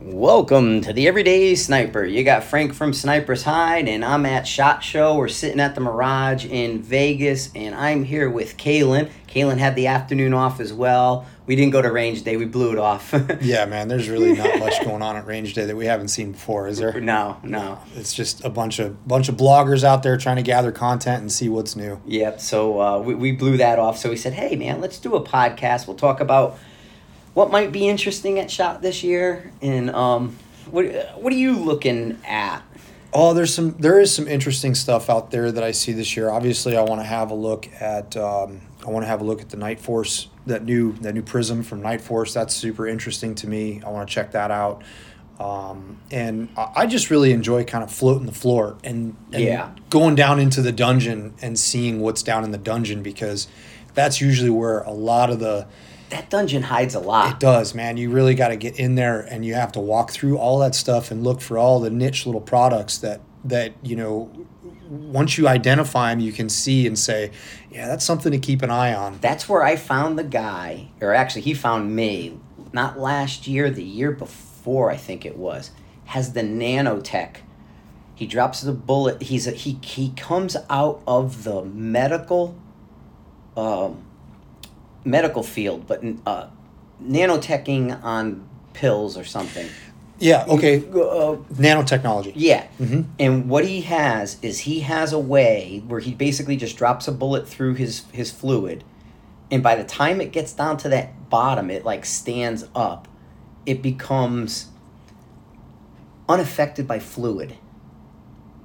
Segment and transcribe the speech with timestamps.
[0.00, 2.04] Welcome to the Everyday Sniper.
[2.04, 5.16] You got Frank from Sniper's Hide, and I'm at SHOT Show.
[5.16, 9.10] We're sitting at the Mirage in Vegas, and I'm here with Caylen.
[9.26, 11.26] Caylen had the afternoon off as well.
[11.46, 13.12] We didn't go to range day, we blew it off.
[13.40, 16.30] Yeah, man, there's really not much going on at range day that we haven't seen
[16.30, 17.00] before, is there?
[17.00, 17.80] no, no.
[17.96, 21.32] It's just a bunch of bunch of bloggers out there trying to gather content and
[21.32, 22.00] see what's new.
[22.06, 23.98] Yep, so uh, we, we blew that off.
[23.98, 25.88] So we said, hey, man, let's do a podcast.
[25.88, 26.56] We'll talk about
[27.38, 30.36] what might be interesting at SHOT this year, and um,
[30.72, 30.86] what,
[31.20, 32.62] what are you looking at?
[33.12, 36.30] Oh, there's some there is some interesting stuff out there that I see this year.
[36.30, 39.40] Obviously, I want to have a look at um, I want to have a look
[39.40, 42.34] at the Nightforce that new that new prism from Nightforce.
[42.34, 43.80] That's super interesting to me.
[43.86, 44.82] I want to check that out.
[45.38, 49.70] Um, and I just really enjoy kind of floating the floor and, and Yeah.
[49.88, 53.46] going down into the dungeon and seeing what's down in the dungeon because
[53.94, 55.68] that's usually where a lot of the
[56.10, 57.34] That dungeon hides a lot.
[57.34, 57.96] it does, man.
[57.96, 60.74] You really got to get in there and you have to walk through all that
[60.74, 64.30] stuff and look for all the niche little products that that you know
[64.88, 67.30] once you identify them you can see and say,
[67.70, 69.18] yeah, that's something to keep an eye on.
[69.20, 72.38] That's where I found the guy, or actually, he found me.
[72.72, 75.70] Not last year, the year before, I think it was.
[76.06, 77.36] Has the nanotech.
[78.14, 79.22] He drops the bullet.
[79.22, 82.56] He's a, he he comes out of the medical,
[83.56, 84.04] um,
[85.08, 86.46] medical field, but uh,
[87.02, 89.66] nanoteching on pills or something.
[90.20, 90.78] Yeah, okay.
[90.78, 92.32] Uh, Nanotechnology.
[92.34, 92.66] yeah.
[92.80, 93.04] Mhm.
[93.20, 97.12] And what he has is he has a way where he basically just drops a
[97.12, 98.82] bullet through his his fluid
[99.50, 103.06] and by the time it gets down to that bottom it like stands up.
[103.64, 104.66] It becomes
[106.28, 107.54] unaffected by fluid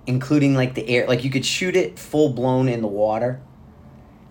[0.06, 3.40] including like the air like you could shoot it full blown in the water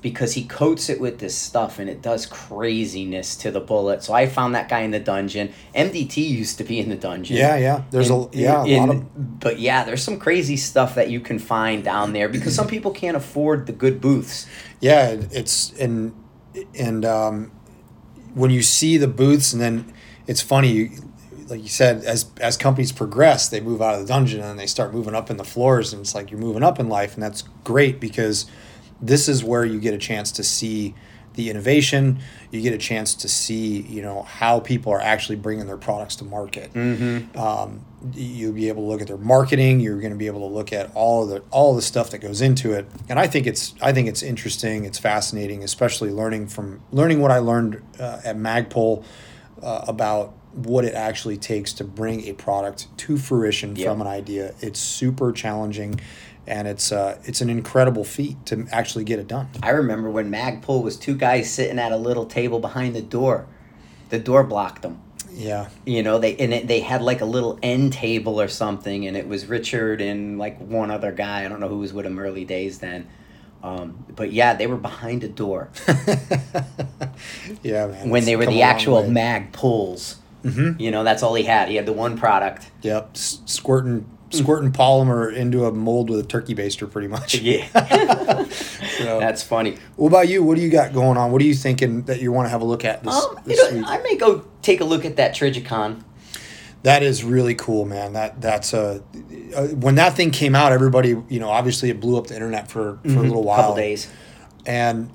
[0.03, 4.03] because he coats it with this stuff and it does craziness to the bullet.
[4.03, 5.53] So I found that guy in the dungeon.
[5.75, 7.37] MDT used to be in the dungeon.
[7.37, 7.83] Yeah, yeah.
[7.91, 11.09] There's a And- yeah, a and- lot of but yeah, there's some crazy stuff that
[11.11, 14.47] you can find down there because some people can't afford the good booths.
[14.81, 16.13] Yeah, it's and
[16.79, 17.51] and um,
[18.35, 19.93] when you see the booths, and then
[20.27, 20.91] it's funny, you,
[21.49, 24.67] like you said, as as companies progress, they move out of the dungeon and they
[24.67, 27.23] start moving up in the floors, and it's like you're moving up in life, and
[27.23, 28.47] that's great because
[29.03, 30.95] this is where you get a chance to see
[31.35, 32.19] the innovation.
[32.51, 36.17] You get a chance to see, you know, how people are actually bringing their products
[36.17, 37.39] to market Mm-hmm.
[37.39, 39.79] um, you'll be able to look at their marketing.
[39.81, 42.19] You're going to be able to look at all of the all the stuff that
[42.19, 42.87] goes into it.
[43.09, 44.85] And I think it's I think it's interesting.
[44.85, 49.05] It's fascinating, especially learning from learning what I learned uh, at Magpul
[49.63, 53.89] uh, about what it actually takes to bring a product to fruition Yeah.
[53.91, 54.53] from an idea.
[54.61, 55.99] It's super challenging,
[56.47, 59.49] and it's uh, it's an incredible feat to actually get it done.
[59.63, 63.47] I remember when Magpul was two guys sitting at a little table behind the door.
[64.11, 65.01] The door blocked them.
[65.35, 69.07] Yeah, You know, they and it, they had like a little end table or something,
[69.07, 71.45] and it was Richard and like one other guy.
[71.45, 73.09] I don't know who was with him early days then.
[73.63, 75.71] Um, but yeah, they were behind a door
[77.63, 78.11] yeah, man.
[78.11, 80.17] when they were the actual mag pulls.
[80.45, 80.81] Mhm.
[80.81, 81.69] You know, that's all he had.
[81.69, 82.71] He had the one product.
[82.83, 87.35] Yep, s- squirting squirting polymer into a mold with a turkey baster, pretty much.
[87.37, 87.67] Yeah,
[88.99, 89.79] So, that's funny.
[89.97, 90.43] what about you?
[90.43, 91.33] What do you got going on?
[91.33, 93.57] What are you thinking that you want to have a look at this, Um, you
[93.81, 93.87] know?
[93.87, 96.03] I may go take a look at that Trijicon.
[96.83, 98.13] that is really cool, man.
[98.13, 99.03] That that's a
[99.57, 102.71] uh, when that thing came out, everybody, you know, obviously it blew up the internet
[102.71, 103.63] for for a little while, Mm-hmm.
[103.69, 104.09] Couple days.
[104.67, 105.11] and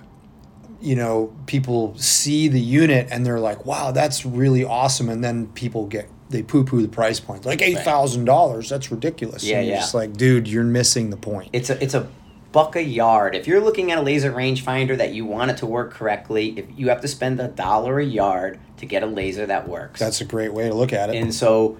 [0.79, 5.47] you know, people see the unit and they're like, "Wow, that's really awesome," and then
[5.47, 8.69] people get they poo poo the price point, like eight thousand dollars.
[8.69, 9.43] That's ridiculous.
[9.43, 9.81] Yeah, and you're yeah.
[9.81, 11.49] Just like, dude, you're missing the point.
[11.53, 12.07] It's a it's a
[12.51, 13.35] buck a yard.
[13.35, 16.65] If you're looking at a laser rangefinder that you want it to work correctly, if
[16.75, 19.99] you have to spend a dollar a yard to get a laser that works.
[19.99, 21.15] That's a great way to look at it.
[21.15, 21.77] and so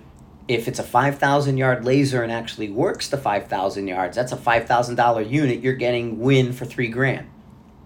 [0.48, 5.30] if it's a 5000 yard laser and actually works to 5000 yards, that's a $5,000
[5.30, 7.28] unit you're getting win for 3 grand.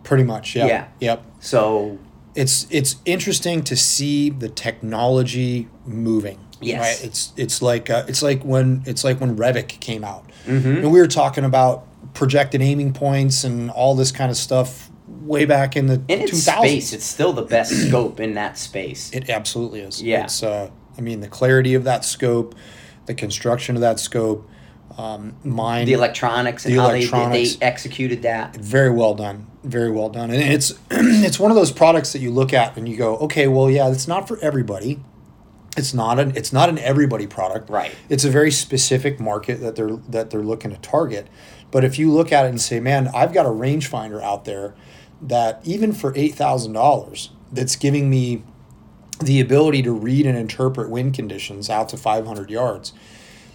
[0.03, 0.67] Pretty much, yeah.
[0.67, 0.87] Yeah.
[0.99, 1.25] Yep.
[1.39, 1.97] So
[2.35, 6.39] It's it's interesting to see the technology moving.
[6.61, 6.79] Yes.
[7.01, 7.07] Right?
[7.07, 10.77] It's it's like uh, it's like when it's like when Revic came out, Mhm.
[10.83, 14.89] and we were talking about projected aiming points and all this kind of stuff
[15.23, 19.11] way back in the in its space, it's still the best scope in that space.
[19.13, 20.01] It absolutely is.
[20.01, 20.23] Yeah.
[20.25, 22.55] It's uh, I mean the clarity of that scope,
[23.05, 24.47] the construction of that scope,
[24.97, 25.85] um, mine.
[25.85, 27.53] the electronics and The how they, electronics.
[27.53, 28.55] they, they executed that.
[28.55, 32.31] very well done very well done and it's it's one of those products that you
[32.31, 34.99] look at and you go okay well yeah it's not for everybody
[35.77, 37.95] it's not an it's not an everybody product Right.
[38.09, 41.27] it's a very specific market that they're that they're looking to target
[41.71, 44.73] but if you look at it and say man i've got a rangefinder out there
[45.21, 48.43] that even for $8000 that's giving me
[49.19, 52.91] the ability to read and interpret wind conditions out to 500 yards.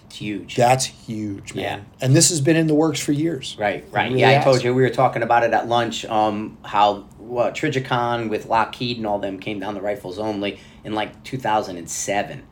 [0.05, 0.55] It's huge.
[0.55, 1.79] That's huge, man.
[1.99, 2.05] Yeah.
[2.05, 3.57] And this has been in the works for years.
[3.59, 4.07] Right, right.
[4.07, 6.05] really yeah, I told you we were talking about it at lunch.
[6.05, 10.93] Um, how well, Trijicon with Lockheed and all them came down the rifles only in
[10.95, 12.43] like two thousand and seven,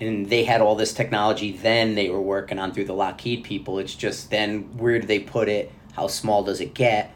[0.00, 1.52] and they had all this technology.
[1.52, 3.78] Then they were working on through the Lockheed people.
[3.78, 5.70] It's just then where do they put it?
[5.92, 7.14] How small does it get?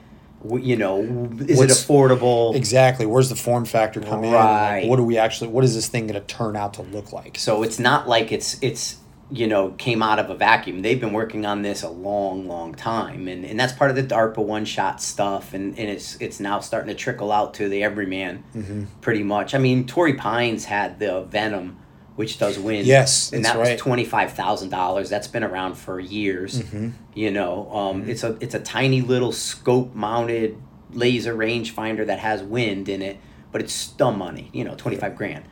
[0.48, 1.00] You know,
[1.48, 2.54] is What's- it affordable?
[2.54, 3.04] Exactly.
[3.04, 4.32] Where's the form factor come in?
[4.32, 5.48] Like, what do we actually?
[5.50, 7.36] What is this thing going to turn out to look like?
[7.36, 8.96] So it's not like it's it's
[9.30, 10.80] you know came out of a vacuum.
[10.82, 14.02] They've been working on this a long, long time, and, and that's part of the
[14.02, 17.82] DARPA one shot stuff, and, and it's it's now starting to trickle out to the
[17.82, 18.84] everyman, Mm-hmm.
[19.00, 19.54] pretty much.
[19.54, 21.78] I mean, Torrey Pines had the Venom,
[22.16, 22.86] which does win.
[22.86, 23.78] Yes, and that's that was right.
[23.78, 25.10] twenty five thousand dollars.
[25.10, 26.62] That's been around for years.
[26.62, 26.90] Mm-hmm.
[27.14, 30.56] You know, um, it's a it's a tiny little scope mounted
[30.92, 33.18] laser rangefinder that has wind in it,
[33.52, 34.48] but it's still money.
[34.54, 35.44] You know, twenty five grand.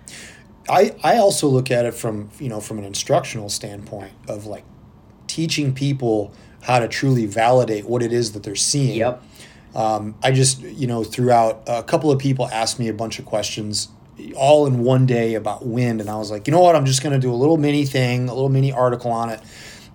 [0.68, 4.64] I, I also look at it from you know from an instructional standpoint of like
[5.26, 6.32] teaching people
[6.62, 8.98] how to truly validate what it is that they're seeing.
[8.98, 9.22] Yep.
[9.74, 13.26] Um, I just you know throughout a couple of people asked me a bunch of
[13.26, 13.88] questions
[14.34, 17.02] all in one day about wind and I was like you know what I'm just
[17.02, 19.40] going to do a little mini thing a little mini article on it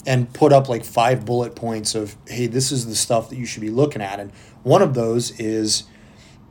[0.05, 3.47] and put up like five bullet points of hey this is the stuff that you
[3.47, 4.31] should be looking at and
[4.61, 5.85] one of those is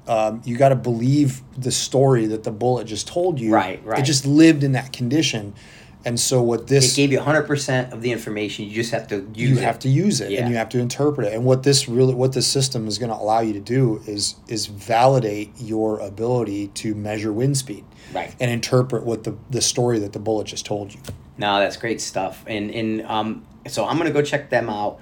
[0.08, 3.98] um, you got to believe the story that the bullet just told you Right, right.
[4.00, 5.54] it just lived in that condition
[6.02, 8.64] and so what this It gave you 100% of the information.
[8.64, 9.62] You just have to use you it.
[9.62, 10.40] have to use it Yeah.
[10.40, 13.10] and you have to interpret it and what this really what this system is going
[13.10, 18.34] to allow you to do is is validate your ability to measure wind speed Right.
[18.40, 21.00] and interpret what the the story that the bullet just told you
[21.36, 22.44] No, that's great stuff.
[22.46, 25.00] And and um, so I'm gonna go check them out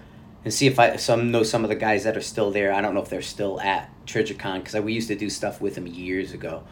[0.48, 2.72] and see if I some know some of the guys that are still there.
[2.72, 5.74] I don't know if they're still at Trijicon because we used to do stuff with
[5.74, 6.64] them years ago.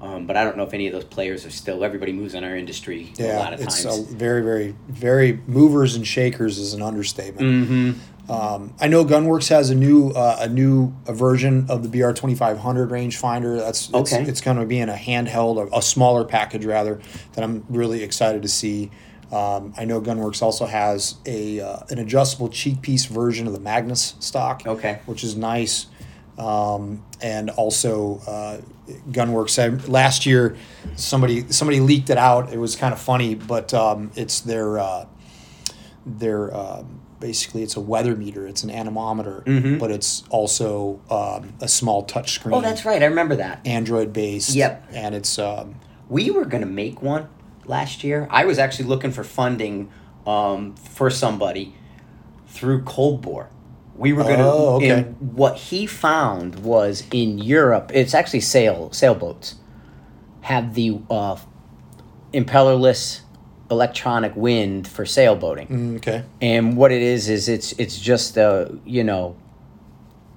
[0.00, 1.82] Um, but I don't know if any of those players are still.
[1.82, 4.12] Everybody moves in our industry a yeah lot of it's times.
[4.12, 8.30] a very very very movers and shakers is an understatement mm-hmm.
[8.30, 12.12] Um, I know GunWerks has a new uh, a new a version of the BR
[12.12, 13.58] twenty five hundred rangefinder.
[13.58, 14.22] That's it's, Okay.
[14.22, 17.00] it's going to be in a handheld, a, a smaller package rather.
[17.32, 18.90] That I'm really excited to see.
[19.34, 23.60] Um, I know GunWerks also has a uh, an adjustable cheek piece version of the
[23.60, 25.00] Magnus stock, Okay.
[25.06, 25.86] which is nice.
[26.38, 28.60] Um, and also uh,
[29.10, 29.58] GunWerks.
[29.62, 30.56] I, last year,
[30.96, 32.52] somebody somebody leaked it out.
[32.52, 35.06] It was kind of funny, but um, it's their uh,
[36.06, 38.46] their um, basically it's a weather meter.
[38.46, 39.78] It's an anemometer, Mhm.
[39.78, 42.54] but it's also um, a small touch screen.
[42.54, 43.02] Oh, that's right.
[43.02, 43.66] I remember that.
[43.66, 44.54] Android based.
[44.54, 44.88] Yep.
[44.92, 45.76] And it's um,
[46.08, 47.28] We were gonna make one
[47.66, 48.28] last year.
[48.30, 49.90] I was actually looking for funding
[50.26, 51.74] um, for somebody
[52.48, 53.50] through Cold Bore.
[53.96, 54.42] We were gonna.
[54.42, 54.90] Oh, okay.
[54.90, 59.56] And what he found was in Europe, it's actually sail sailboats
[60.42, 61.36] have the uh,
[62.34, 63.20] impellerless
[63.70, 65.68] electronic wind for sailboating.
[65.68, 66.24] mm, okay.
[66.40, 69.36] And what it is is it's it's just uh you know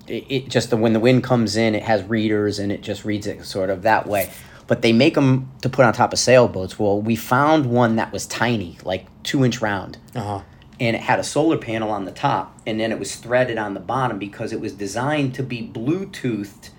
[0.07, 3.03] it, it just the when the wind comes in it has readers and it just
[3.03, 4.31] reads it sort of that way.
[4.67, 6.77] But they make them to put on top of sailboats.
[6.77, 10.41] Well, we found one that was tiny, like two inch round, Uh huh.
[10.79, 13.73] and it had a solar panel on the top, and then it was threaded on
[13.73, 16.69] the bottom because it was designed to be Bluetoothed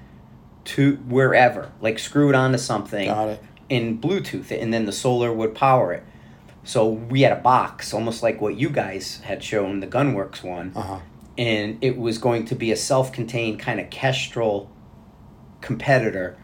[0.65, 3.43] to wherever, like screwed onto something Got it.
[3.71, 6.03] and Bluetooth it, and then the solar would power it.
[6.65, 10.73] So we had a box, almost like what you guys had shown, the GunWerks one,
[10.77, 10.99] Uh huh.
[11.39, 14.71] and it was going to be a self-contained kind of Kestrel
[15.63, 16.37] competitor,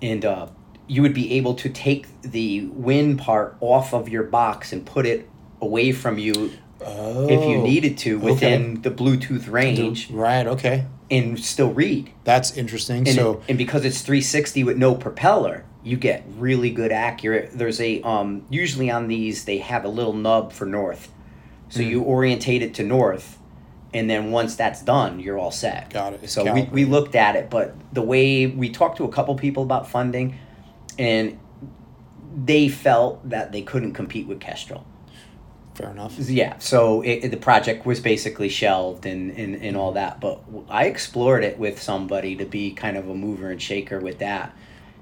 [0.00, 0.46] and uh,
[0.92, 5.06] you would be able to take the wind part off of your box and put
[5.06, 5.28] it
[5.60, 6.52] away from you
[6.84, 7.28] Oh.
[7.28, 8.24] if you needed to okay.
[8.32, 10.46] within the Bluetooth range Right.
[10.48, 10.84] Okay.
[11.10, 12.10] and still read.
[12.24, 13.06] That's interesting.
[13.06, 17.50] And, so and because it's 360 with no propeller, you get really good accurate.
[17.54, 21.08] There's a um usually on these they have a little nub for north,
[21.68, 21.88] so Mm.
[21.90, 23.38] you orientate it to north,
[23.94, 25.88] and then once that's done, you're all set.
[25.90, 26.20] Got it.
[26.24, 29.34] It's So we, we looked at it, but the way we talked to a couple
[29.36, 30.34] people about funding,
[30.98, 31.38] and
[32.44, 34.86] they felt that they couldn't compete with Kestrel.
[35.74, 36.18] fair enough.
[36.18, 40.20] Yeah, so it, it- the project was basically shelved and, and, and all that.
[40.20, 44.18] But I explored it with somebody to be kind of a mover and shaker with
[44.18, 44.54] that.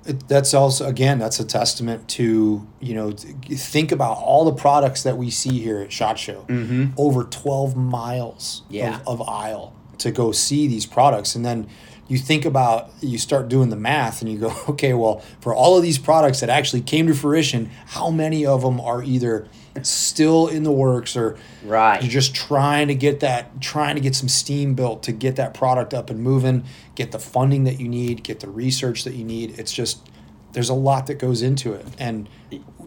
[0.06, 5.02] It, that's also again that's a testament to you know think about all the products
[5.02, 6.46] that we see here at Shot Show.
[6.48, 6.94] Mm-hmm.
[6.96, 9.00] Over twelve miles Yeah.
[9.06, 11.68] of, of aisle to go see these products, and then
[12.10, 15.76] you think about you start doing the math and you go, okay, well for all
[15.76, 19.46] of these products that actually came to fruition, how many of them are either
[19.82, 22.02] still in the works or Right.
[22.02, 25.54] you're just trying to get that trying to get some steam built to get that
[25.54, 26.64] product up and moving
[26.96, 30.08] get the funding that you need get the research that you need it's just
[30.52, 32.28] there's a lot that goes into it, and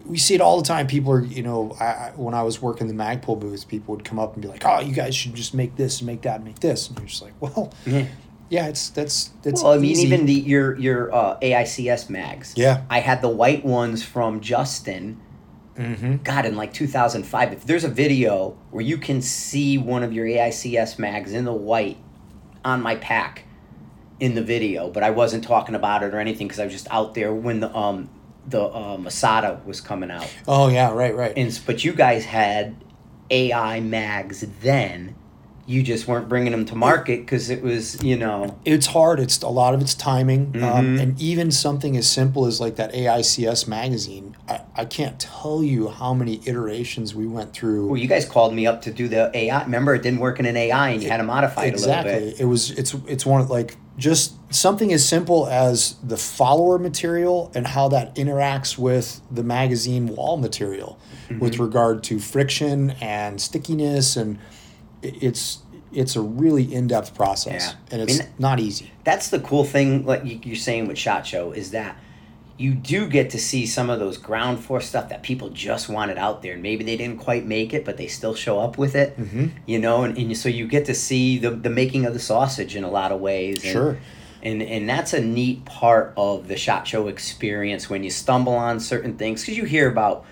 [0.04, 0.86] we see it all the time.
[0.86, 4.18] People are, you know, I, when I was working the Magpul booth, people would come
[4.18, 6.44] up and be like, "Oh, you guys should just make this and make that and
[6.44, 8.04] make this," and you're just like, "Well, Yeah.
[8.54, 10.06] Yeah, it's that's that's." Well, I mean, easy.
[10.06, 12.54] even the your your uh, AICS mags.
[12.56, 12.84] Yeah.
[12.88, 15.20] I had the white ones from Justin.
[15.76, 16.22] Mhm.
[16.22, 17.52] God, in like 2005.
[17.52, 21.52] If there's a video where you can see one of your AICS mags in the
[21.52, 21.96] white
[22.64, 23.42] on my pack
[24.20, 26.86] in the video, but I wasn't talking about it or anything because I was just
[26.92, 28.08] out there when the um
[28.46, 30.32] the uh, Masada was coming out.
[30.46, 31.32] Oh yeah, right, right.
[31.36, 32.76] And but you guys had
[33.30, 35.16] AI mags then.
[35.66, 39.18] You just weren't bringing them to market because it was you know it's hard.
[39.18, 41.00] It's a lot of it's timing, um, Mhm.
[41.02, 44.36] and even something as simple as like that AICS magazine.
[44.48, 47.86] I, I can't tell you how many iterations we went through.
[47.88, 49.62] Well, you guys called me up to do the AI.
[49.64, 52.12] Remember, it didn't work in an AI, and you had to modify it a exactly.
[52.12, 52.40] little bit.
[52.40, 57.50] It was it's it's one of like just something as simple as the follower material
[57.54, 60.98] and how that interacts with the magazine wall material
[61.30, 61.38] Mm-hmm.
[61.38, 64.36] with regard to friction and stickiness and
[65.04, 65.58] it's
[65.92, 67.92] it's a really in-depth process Yeah.
[67.92, 68.90] and I it's mean, not easy.
[69.04, 71.96] That's the cool thing, like you- you're saying with Shot Show, is that
[72.56, 76.18] you do get to see some of those ground force stuff that people just wanted
[76.18, 78.94] out there, and maybe they didn't quite make it, but they still show up with
[78.96, 79.16] it.
[79.18, 79.50] Mhm.
[79.66, 82.74] You know, and, and so you get to see the the making of the sausage
[82.74, 83.62] in a lot of ways.
[83.62, 83.98] And, Sure.
[84.42, 88.80] and and that's a neat part of the shot show experience when you stumble on
[88.80, 90.24] certain things because you hear about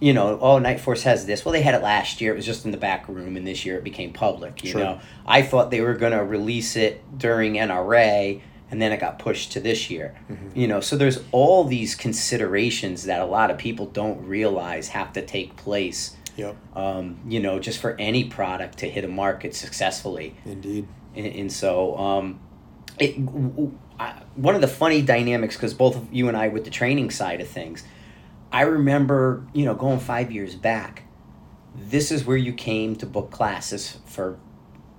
[0.00, 2.46] you know oh night force has this well they had it last year it was
[2.46, 4.80] just in the back room and this year it became public you Sure.
[4.80, 9.18] know i thought they were going to release it during nra and then it got
[9.18, 10.58] pushed to this year Mm-hmm.
[10.58, 15.12] you know so there's all these considerations that a lot of people don't realize have
[15.14, 16.56] to take place Yep.
[16.74, 20.88] um, you know just for any product to hit a market successfully Indeed.
[21.14, 22.40] and, and so um,
[22.98, 26.48] it w- w- I, one of the funny dynamics because both of you and I
[26.48, 27.84] with the training side of things,
[28.52, 31.04] I remember you know going five years back.
[31.74, 34.38] This is where you came to book classes for,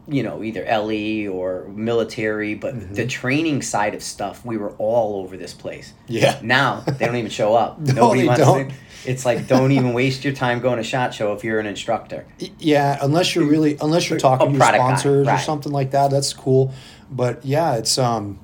[0.08, 2.94] you know, either LE or military, but Mm-hmm.
[2.96, 5.94] the training side of stuff, we were all over this place.
[6.08, 6.40] Yeah.
[6.42, 7.78] Now they don't even show up.
[7.94, 8.70] No, Nobody they wants don't.
[8.70, 8.76] to.
[9.06, 12.26] It's like don't even waste your time going to shot show if you're an instructor.
[12.58, 15.92] Yeah, unless you're really unless you're talking to your product guy, sponsors or something like
[15.92, 16.74] that, that's cool.
[17.12, 18.40] But yeah, it's um,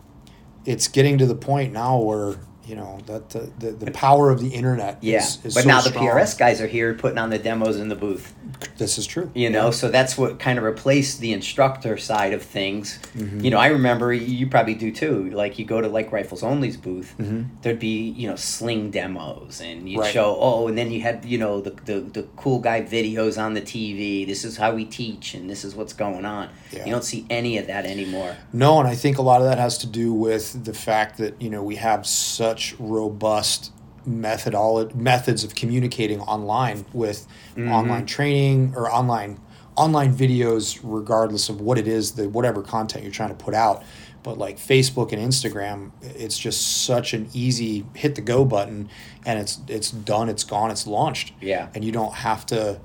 [0.66, 2.36] it's getting to the point now where
[2.70, 4.98] you know that the the, the power of the internet.
[5.02, 6.08] Yeah, is, is but so now the strong.
[6.08, 8.34] PRS guys are here putting on the demos in the booth.
[8.78, 9.32] This is true.
[9.34, 13.00] You know, so that's what kind of replaced the instructor side of things.
[13.16, 13.40] Mm-hmm.
[13.42, 15.30] You know, I remember you probably do too.
[15.32, 17.14] Like you go to like Rifles Only's booth,
[17.62, 20.06] there'd be you know sling demos, and you'd Mm-hmm.
[20.06, 20.14] Right.
[20.14, 23.54] show oh, and then you had you know the, the the cool guy videos on
[23.54, 24.26] the TV.
[24.26, 26.50] This is how we teach, and this is what's going on.
[26.72, 26.86] Yeah.
[26.86, 28.38] You don't see any of that anymore.
[28.54, 31.42] No, and I think a lot of that has to do with the fact that
[31.42, 33.72] you know we have such robust
[34.06, 37.72] methodology methods of communicating online with Mm-hmm.
[37.72, 39.40] online training or online
[39.76, 43.84] online videos regardless of what it is the whatever content you're trying to put out
[44.24, 48.88] but like facebook and instagram it's just such an easy hit the go button
[49.26, 51.68] and it's it's done it's gone it's launched Yeah.
[51.74, 52.80] and you don't have to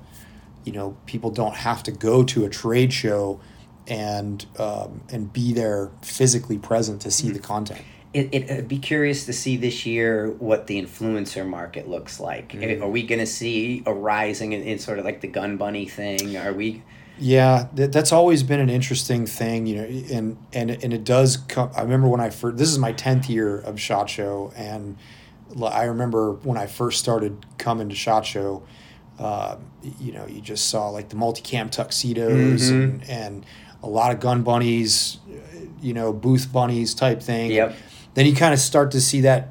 [0.65, 3.39] you know people don't have to go to a trade show
[3.87, 7.81] and um, and be there physically present to see the content
[8.15, 12.53] It, it, I'd be curious to see this year what the influencer market looks like.
[12.53, 12.81] Mm-hmm.
[12.81, 15.85] Are we going to see a rising in, in sort of like the gun bunny
[15.85, 16.37] thing?
[16.37, 16.81] Are we?
[17.19, 21.37] Yeah, that, that's always been an interesting thing, you know, and and and it does
[21.37, 21.71] come.
[21.75, 22.57] I remember when I first.
[22.57, 24.97] This is my tenth year of Shot Show, and
[25.61, 28.63] I remember when I first started coming to Shot Show.
[29.19, 29.57] Uh,
[29.99, 32.71] you know, you just saw like the multicam tuxedos Mhm.
[32.71, 33.45] and and
[33.83, 35.19] a lot of gun bunnies,
[35.81, 37.51] you know, booth bunnies type thing.
[37.51, 37.75] Yep.
[38.15, 39.49] Then you kind of start to see that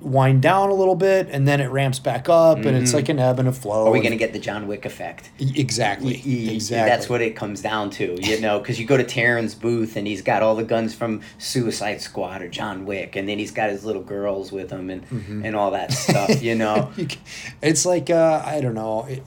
[0.00, 3.18] wind down a little bit, and then it ramps back up, and it's like an
[3.18, 3.86] ebb and a flow.
[3.86, 5.28] Are we going to get the John Wick effect?
[5.38, 6.22] exactly?
[6.24, 6.88] Y- exactly.
[6.88, 10.06] That's what it comes down to, you know, because you go to Taran's booth and
[10.06, 13.68] he's got all the guns from Suicide Squad or John Wick, and then he's got
[13.68, 15.44] his little girls with him and Mm-hmm.
[15.44, 16.90] and all that stuff, you know.
[17.62, 19.04] It's like uh, I don't know.
[19.04, 19.22] It,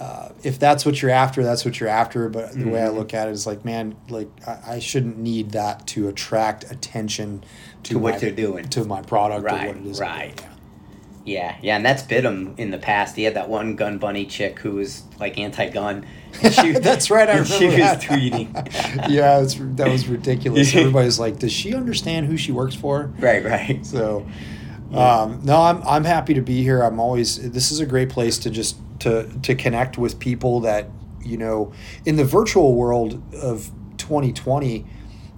[0.00, 2.28] uh, if that's what you're after, that's what you're after.
[2.28, 2.94] But the way I Mhm.
[2.96, 7.42] look at it is like, man, like I, I shouldn't need that to attract attention
[7.84, 8.68] to, To what my, they're doing.
[8.68, 9.98] to my product or Right, what it is.
[10.00, 10.36] Right.
[10.36, 10.48] doing,
[11.24, 13.16] Yeah, yeah, and that's bit him in the past.
[13.16, 16.06] He had that one gun bunny chick who was like anti-gun.
[16.42, 17.96] and she- That's right, I remember She that.
[17.96, 19.08] was tweeting.
[19.10, 20.74] yeah, it's, that was ridiculous.
[20.74, 23.10] Everybody's like, does she understand who she works for?
[23.18, 23.84] Right, right.
[23.84, 24.26] So,
[24.92, 26.80] um, no, I'm I'm happy to be here.
[26.82, 27.50] I'm always.
[27.50, 30.88] This is a great place to just to to connect with people that
[31.24, 31.72] you know
[32.04, 34.86] in the virtual world of 2020.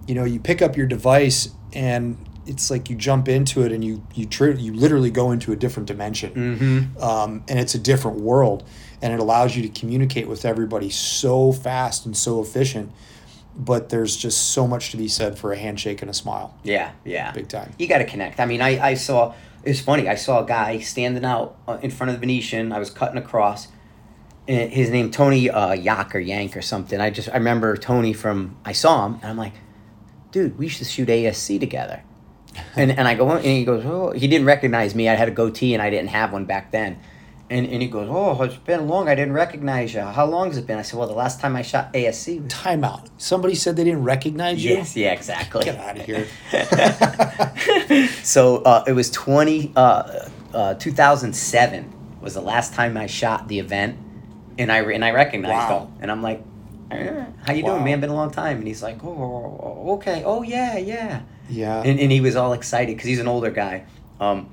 [0.06, 3.84] You know, you pick up your device and it's like you jump into it and
[3.84, 7.02] you you tr- you literally go into a different dimension, Mm-hmm.
[7.02, 8.64] um, and it's a different world,
[9.02, 12.90] and it allows you to communicate with everybody so fast and so efficient.
[13.56, 16.92] But there's just so much to be said for a handshake and a smile, Yeah,
[17.04, 17.30] yeah.
[17.32, 17.72] big time.
[17.78, 18.40] You got to connect.
[18.40, 21.90] I mean, I, I saw, it's funny, I saw a guy standing out uh, in
[21.90, 22.72] front of the Venetian.
[22.72, 23.68] I was cutting across.
[24.48, 27.00] And his name, Tony uh, Yak or Yank or something.
[27.00, 29.52] I just, I remember Tony from, I saw him, and I'm like,
[30.32, 32.02] dude, we should shoot ASC together.
[32.76, 35.08] and, and I go, and he goes, oh, he didn't recognize me.
[35.08, 36.98] I had a goatee and I didn't have one back then.
[37.50, 39.08] And, and he goes, oh, it's been long.
[39.08, 40.02] I didn't recognize you.
[40.02, 40.78] How long has it been?
[40.78, 43.08] I said, well, the last time I shot ASC was Timeout.
[43.18, 44.70] Somebody said they didn't recognize you.
[44.74, 45.64] Yes, yeah, exactly.
[45.64, 46.28] Get out of here.
[48.22, 53.58] so uh, it was 20, uh, uh, 2007 was the last time I shot the
[53.58, 53.98] event,
[54.58, 55.86] and I and I recognized Wow.
[55.86, 56.42] him, and I'm like,
[56.90, 57.70] "Eh, "How you Wow.
[57.74, 58.00] doing, man?
[58.00, 60.22] Been a long time." And he's like, "Oh, okay.
[60.24, 61.82] Oh yeah, yeah." Yeah.
[61.82, 63.84] And, and he was all excited because he's an older guy.
[64.20, 64.50] Um,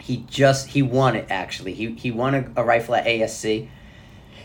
[0.00, 1.74] he just he won it actually.
[1.74, 3.68] He he won a, a rifle at ASC,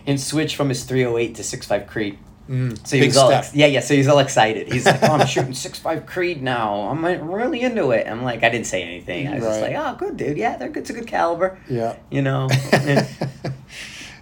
[0.07, 2.17] and switched from his 308 to 65 Creed.
[2.49, 3.79] Mm, So he was all ex- yeah, yeah.
[3.79, 4.71] So he's all excited.
[4.71, 6.89] He's like, "Oh, I'm shooting six five Creed now.
[6.89, 9.29] I'm like, really into it." I'm like, I didn't say anything.
[9.29, 10.37] I was just like, "Oh, good, dude.
[10.37, 10.81] Yeah, they're good.
[10.81, 11.95] It's a good caliber." yeah.
[12.11, 12.49] You know.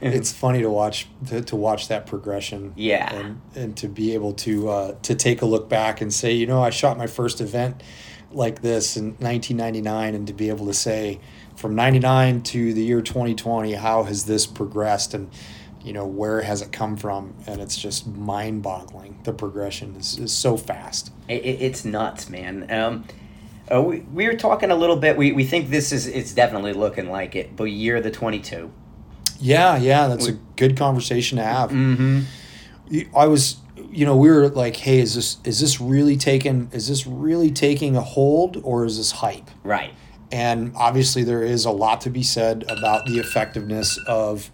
[0.04, 2.74] And- it's funny to watch to, to watch that progression.
[2.76, 3.14] Yeah.
[3.14, 6.48] And and to be able to uh, to take a look back and say, you
[6.48, 7.84] know, I shot my first event
[8.34, 11.20] like this in 1999, and to be able to say,
[11.56, 15.30] from 99 to the year 2020, how has this progressed and
[15.84, 20.32] you know where has it come from and it's just mind-boggling the progression is, is
[20.32, 22.70] so fast It, it, it's nuts, man.
[22.72, 23.06] Um,
[23.72, 25.18] uh, we, we were talking a little bit.
[25.18, 27.56] We, we think this is it's definitely looking like it.
[27.56, 28.72] But year of the twenty two.
[29.40, 32.22] yeah yeah that's a good conversation to have Mm-hmm.
[33.16, 33.58] I was,
[33.92, 37.52] you know, we were like, hey, is this is this really taking is this really
[37.52, 39.50] taking a hold or is this hype?
[39.64, 39.94] Right.
[40.32, 44.50] And obviously, there is a lot to be said about the effectiveness of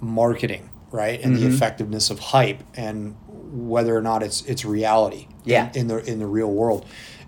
[0.00, 1.54] marketing, right, and the Mhm.
[1.54, 3.16] effectiveness of hype, and
[3.52, 5.70] whether or not it's it's reality, Yeah.
[5.74, 6.84] in, in the in the real world.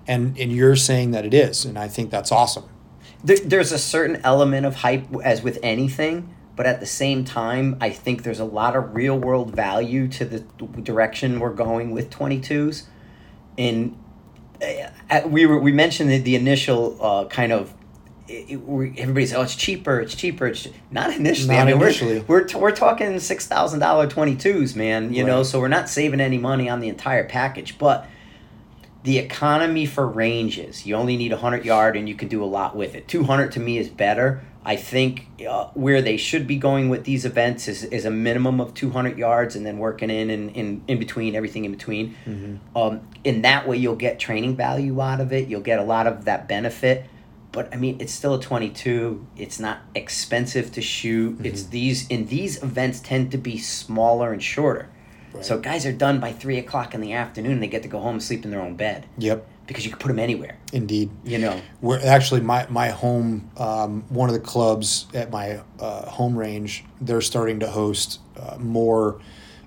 [0.07, 2.65] And and you're saying that it is, and I think that's awesome.
[3.25, 7.77] There, there's a certain element of hype as with anything, but at the same time,
[7.81, 10.41] I think there's a lot of real world value to the
[10.83, 12.85] direction we're going with 22s.
[13.59, 13.97] And
[15.11, 17.75] uh, we were we mentioned the, the initial uh, kind of.
[18.29, 20.01] It, it- we- everybody says, "Oh, it's cheaper.
[20.01, 21.57] It's cheaper." It's che-" not initially.
[21.57, 22.21] Not I mean, initially.
[22.21, 25.13] we're we're, t- we're talking six thousand dollar twenty twos, man.
[25.13, 28.07] You know, so we're not saving any money on the entire package, but
[29.05, 32.77] the economy for ranges you only need 100 yard and you can do a lot
[32.77, 36.89] with it 200 to me is better i think uh, where they should be going
[36.89, 40.51] with these events is, is a minimum of 200 yards and then working in and
[40.51, 42.15] in, in between everything in between.
[42.77, 45.49] Um, in that way you'll get training value out of it.
[45.49, 47.07] You'll get a lot of that benefit.
[47.51, 51.45] But i mean it's still a 22 it's not expensive to shoot.
[51.45, 54.89] It's these and these events tend to be smaller and shorter.
[55.33, 55.45] Right.
[55.45, 57.61] so guys are done by three o'clock in the afternoon.
[57.61, 59.07] They get to go home and sleep in their own bed.
[59.19, 60.57] Yep, because you can put them anywhere.
[60.73, 61.11] indeed.
[61.25, 61.61] You know.
[61.81, 63.51] We're actually my my home.
[63.57, 66.85] Um, one of the clubs at my uh, home range.
[67.01, 69.21] They're starting to host uh, more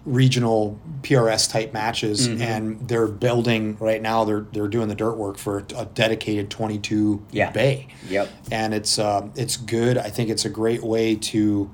[0.05, 2.41] regional PRS type matches, Mhm.
[2.41, 4.23] and they're building right now.
[4.23, 7.51] They're they're doing the dirt work for a dedicated twenty two Yeah.
[7.51, 8.29] bay, Yep.
[8.51, 9.97] and it's um, it's good.
[9.97, 11.69] I think it's a great way to.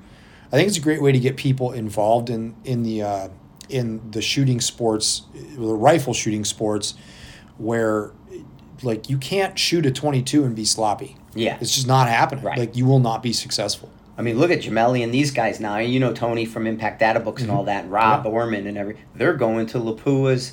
[0.50, 3.28] I think it's a great way to get people involved in in the uh,
[3.68, 5.22] in the shooting sports,
[5.56, 6.94] the rifle shooting sports,
[7.62, 8.12] where
[8.82, 11.16] like you can't shoot a 22 and be sloppy.
[11.34, 11.56] Yeah.
[11.60, 12.44] It's just not happening.
[12.44, 12.58] Right.
[12.58, 13.90] Like you will not be successful.
[14.18, 15.78] I mean, look at Jamelli and these guys now.
[15.78, 17.84] You know Tony from Impact Data Books and all that.
[17.84, 18.28] And Rob Mm-hmm.
[18.28, 18.32] Yeah.
[18.34, 18.96] Orman and every.
[19.14, 20.52] They're going to Lapua's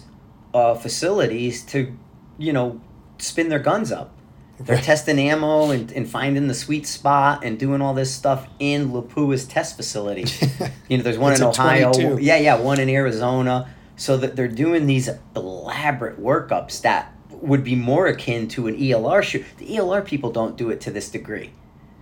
[0.54, 1.94] uh, facilities to,
[2.38, 2.80] you know,
[3.18, 4.16] spin their guns up.
[4.62, 4.84] They're Right.
[4.84, 9.46] testing ammo and, and finding the sweet spot and doing all this stuff in Lapua's
[9.46, 10.26] test facility.
[10.90, 11.92] You know, there's one in Ohio.
[11.94, 12.24] 22.
[12.24, 13.70] Yeah, yeah, one in Arizona.
[14.00, 19.22] So that they're doing these elaborate workups that would be more akin to an ELR
[19.22, 19.44] shoot.
[19.58, 21.52] The ELR people don't do it to this degree.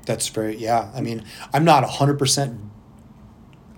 [0.06, 0.92] That's very yeah.
[0.94, 2.60] I mean, I'm not hundred percent,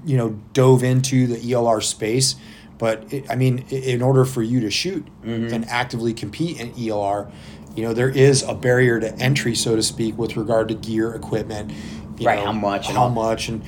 [0.06, 2.36] you know, dove into the ELR space,
[2.78, 5.54] but it, I mean, in order for you to shoot Mhm.
[5.54, 7.32] and actively compete in ELR,
[7.74, 11.14] you know, there is a barrier to entry, so to speak, with regard to gear,
[11.14, 11.72] equipment,
[12.18, 13.62] you Right, know, how much and how all- much, and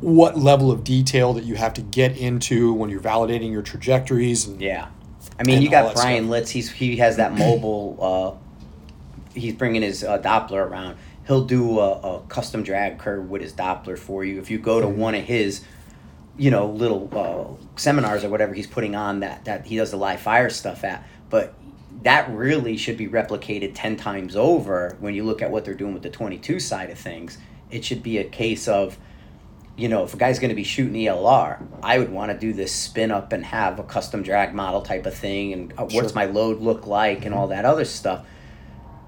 [0.00, 4.46] what level of detail that you have to get into when you're validating your trajectories
[4.46, 4.88] and Yeah,
[5.38, 6.30] I mean, you got Bryan stuff.
[6.30, 6.50] Litz.
[6.50, 7.98] He's he has that mobile.
[8.00, 10.96] Uh, he's bringing his uh, Doppler around.
[11.26, 14.38] He'll do a, a custom drag curve with his Doppler for you.
[14.38, 15.64] If you go to one of his,
[16.36, 19.96] you know, little uh, seminars or whatever he's putting on that that he does the
[19.96, 21.54] live fire stuff at, but
[22.02, 25.94] that really should be replicated 10 times over when you look at what they're doing
[25.94, 27.38] with the 22 side of things.
[27.70, 28.98] It should be a case of,
[29.76, 32.52] you know, if a guy's going to be shooting ELR, I would want to do
[32.52, 36.02] this spin up and have a custom drag model type of thing and uh, Sure.
[36.02, 38.24] what's my load look like and all that other stuff.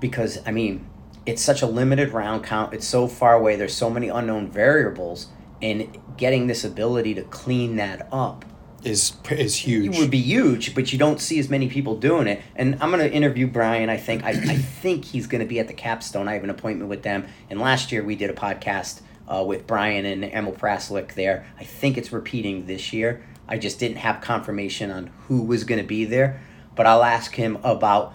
[0.00, 0.86] Because, I mean,
[1.26, 2.74] it's such a limited round count.
[2.74, 3.56] It's so far away.
[3.56, 5.28] There's so many unknown variables.
[5.60, 8.44] And getting this ability to clean that up
[8.84, 9.96] is is huge.
[9.96, 12.40] it would be huge, but you don't see as many people doing it.
[12.54, 13.90] And I'm going to interview Bryan.
[13.90, 14.34] I think I, I
[14.82, 16.28] think he's going to be at the Capstone.
[16.28, 17.26] I have an appointment with them.
[17.50, 21.46] And last year we did a podcast uh, with Bryan and Emil Praslick there.
[21.58, 23.24] I think it's repeating this year.
[23.46, 26.40] I just didn't have confirmation on who was going to be there,
[26.74, 28.14] but I'll ask him about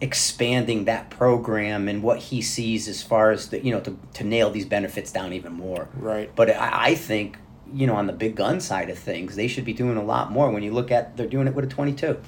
[0.00, 4.22] expanding that program and what he sees as far as the you know to, to
[4.22, 5.88] nail these benefits down even more.
[5.94, 6.30] Right.
[6.34, 7.38] But I, I think,
[7.72, 10.30] you know, on the big gun side of things, they should be doing a lot
[10.30, 12.20] more when you look at they're doing it with a 22.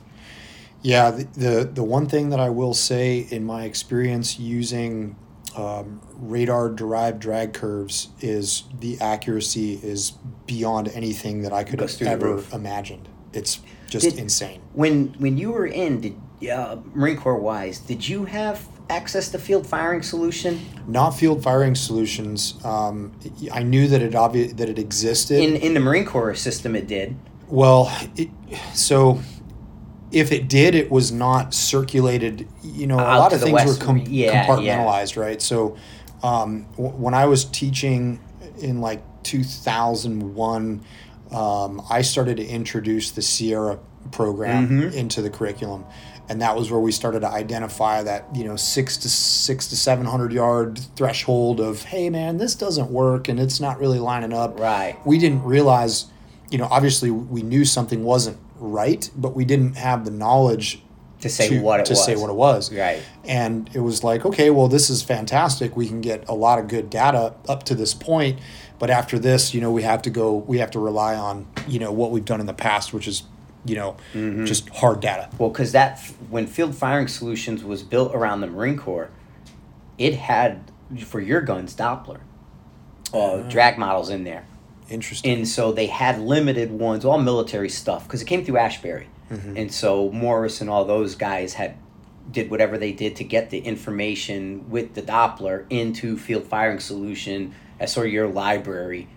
[0.83, 5.15] Yeah, the, the the one thing that I will say in my experience using
[5.61, 10.13] um, radar derived drag curves is the accuracy is
[10.47, 12.53] beyond anything that I could have ever roof.
[12.55, 13.09] imagined.
[13.33, 14.61] It's just Did- insane.
[14.73, 16.17] When when you were in, did
[16.51, 21.77] uh, Marine Corps wise, did you have access to field firing solution Not field firing
[21.77, 22.55] solutions.
[22.65, 23.13] Um,
[23.53, 25.39] I knew that it obvious that it existed.
[25.41, 26.75] in in the Marine Corps system?
[26.75, 27.15] It did.
[27.49, 28.29] Well, it,
[28.75, 29.21] so
[30.13, 32.49] if it did, it was not circulated.
[32.63, 35.41] You know, a lot of things were com- Yeah, compartmentalized, right?
[35.41, 35.77] So
[36.23, 38.21] um, w- when I was teaching
[38.61, 40.81] in like 2001,
[41.33, 43.79] um, I started to introduce the Sierra
[44.13, 44.95] program Mhm.
[44.95, 45.85] into the curriculum.
[46.29, 49.77] And that was where we started to identify that you know six to six to
[49.77, 54.33] seven hundred yard threshold of hey man this doesn't work and it's not really lining
[54.33, 54.97] up Right.
[55.05, 56.07] we didn't realize,
[56.51, 60.83] you know, obviously we knew something wasn't right, but we didn't have the knowledge
[61.23, 62.05] To say what it to was.
[62.05, 62.73] say what it was.
[62.73, 63.03] Right.
[63.25, 65.77] And it was like, okay, well, this is fantastic.
[65.77, 68.39] We can get a lot of good data up to this point,
[68.79, 70.35] but after this, you know, we have to go.
[70.37, 73.25] We have to rely on, you know, what we've done in the past, which is,
[73.65, 74.45] you know, Mm-hmm.
[74.47, 75.29] just hard data.
[75.39, 75.99] Well, because that
[76.31, 79.11] when Field Firing Solutions was built around the Marine Corps,
[79.99, 80.71] it had
[81.05, 82.21] for your guns Doppler,
[83.13, 84.47] uh, drag models in there.
[84.91, 85.33] Interesting.
[85.39, 89.73] and so they had limited ones, all military stuff, because it came through Ashbury, and
[89.73, 91.75] so Morris and all those guys had
[92.33, 97.55] did whatever they did to get the information with the Doppler into field firing solution
[97.79, 99.09] as sort of your library.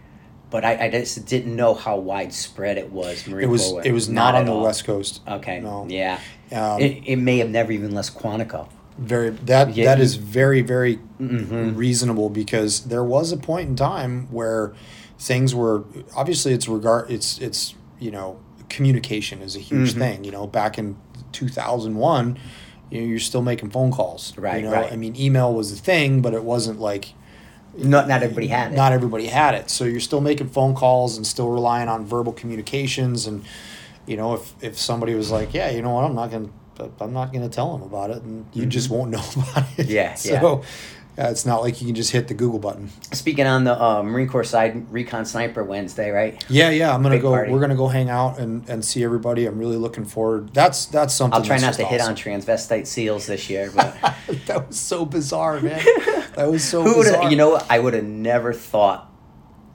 [0.49, 3.27] But I, I just didn't know how widespread it was.
[3.27, 3.81] Marine it was Corps.
[3.85, 4.63] it was not, on the all.
[4.63, 5.21] west coast.
[5.27, 5.59] Okay.
[5.61, 5.87] No.
[5.89, 6.19] Yeah.
[6.51, 8.67] Um, it, it may have never even left Quantico.
[8.99, 11.75] very that Yeah, that is very very Mhm.
[11.75, 14.73] reasonable because there was a point in time where
[15.29, 15.83] things were
[16.15, 18.27] obviously it's regard it's it's you know
[18.69, 19.99] communication is a huge Mhm.
[20.03, 20.87] thing you know back in
[21.31, 22.37] 2001
[22.89, 24.91] you know you're still making phone calls Right, you know right.
[24.91, 27.05] i mean email was a thing but it wasn't like
[27.77, 28.75] Not not everybody had it.
[28.75, 32.33] not everybody had it so you're still making phone calls and still relying on verbal
[32.33, 33.43] communications and
[34.05, 36.49] you know if if somebody was like yeah you know what i'm not gonna
[36.99, 39.91] i'm not gonna tell them about it and you just won't know about it Mm-hmm.
[39.91, 40.63] Yeah, so
[41.17, 44.01] uh, it's not like you can just hit the google button Speaking on the uh,
[44.03, 46.43] Marine Corps side, Recon Sniper Wednesday, right?
[46.49, 47.51] yeah yeah i'm gonna Big go party.
[47.51, 51.13] we're gonna go hang out and and see everybody i'm really looking forward that's that's
[51.13, 53.95] something I'll try not to just hit on transvestite seals this year, but
[54.47, 55.83] that was so bizarre man
[56.35, 57.31] that was so who would?
[57.31, 57.65] You know, what?
[57.69, 59.11] I would have never thought.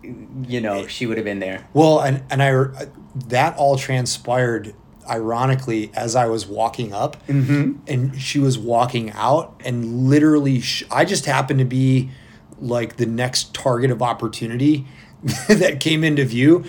[0.02, 1.66] You know, she would have been there.
[1.72, 2.88] Well, and and I
[3.26, 4.74] that all transpired
[5.08, 7.78] ironically as I was walking up, Mm-hmm.
[7.86, 12.10] and she was walking out, and literally, sh- I just happened to be
[12.60, 14.86] like the next target of opportunity
[15.48, 16.64] that came into view,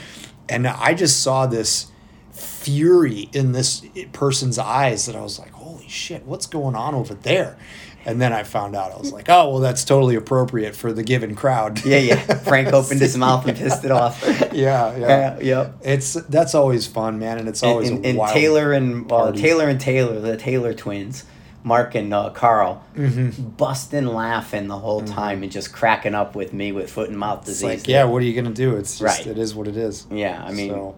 [0.47, 1.87] and I just saw this
[2.31, 7.13] fury in this person's eyes that I was like, "Holy shit, what's going on over
[7.13, 7.57] there?"
[8.05, 11.03] And then I found out I was like, "Oh, well, that's totally appropriate for the
[11.03, 12.15] given crowd." Yeah, yeah.
[12.43, 14.23] Frank opened his mouth and pissed it off.
[14.53, 14.97] Yeah, yeah.
[14.97, 15.75] yeah, yep.
[15.83, 19.31] It's that's always fun, man, and it's always and, and, and wild Taylor and uh.
[19.33, 21.23] Taylor and Taylor, the Taylor twins,
[21.63, 23.57] Mark and uh, Carl, Mhm.
[23.57, 27.39] busting laughing the whole time and just cracking up with me with foot and mouth
[27.39, 27.81] It's disease.
[27.81, 28.75] like, yeah, what are you gonna do?
[28.75, 29.27] It's just Right.
[29.27, 30.07] it is what it is.
[30.09, 30.43] yeah.
[30.43, 30.95] I mean, so,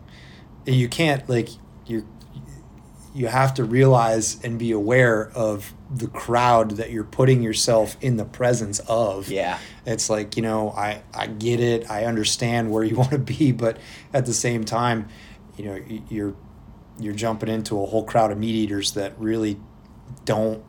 [0.65, 1.49] you can't like
[1.87, 2.05] you
[3.13, 8.15] you have to realize and be aware of the crowd that you're putting yourself in
[8.17, 9.29] the presence of.
[9.29, 11.89] yeah, It's like, you know, I, I get it.
[11.91, 13.77] I understand where you want to be, but
[14.13, 15.07] at the same time,
[15.57, 16.35] you know, you're
[16.99, 19.57] you're jumping into a whole crowd of meat eaters that really
[20.25, 20.63] don't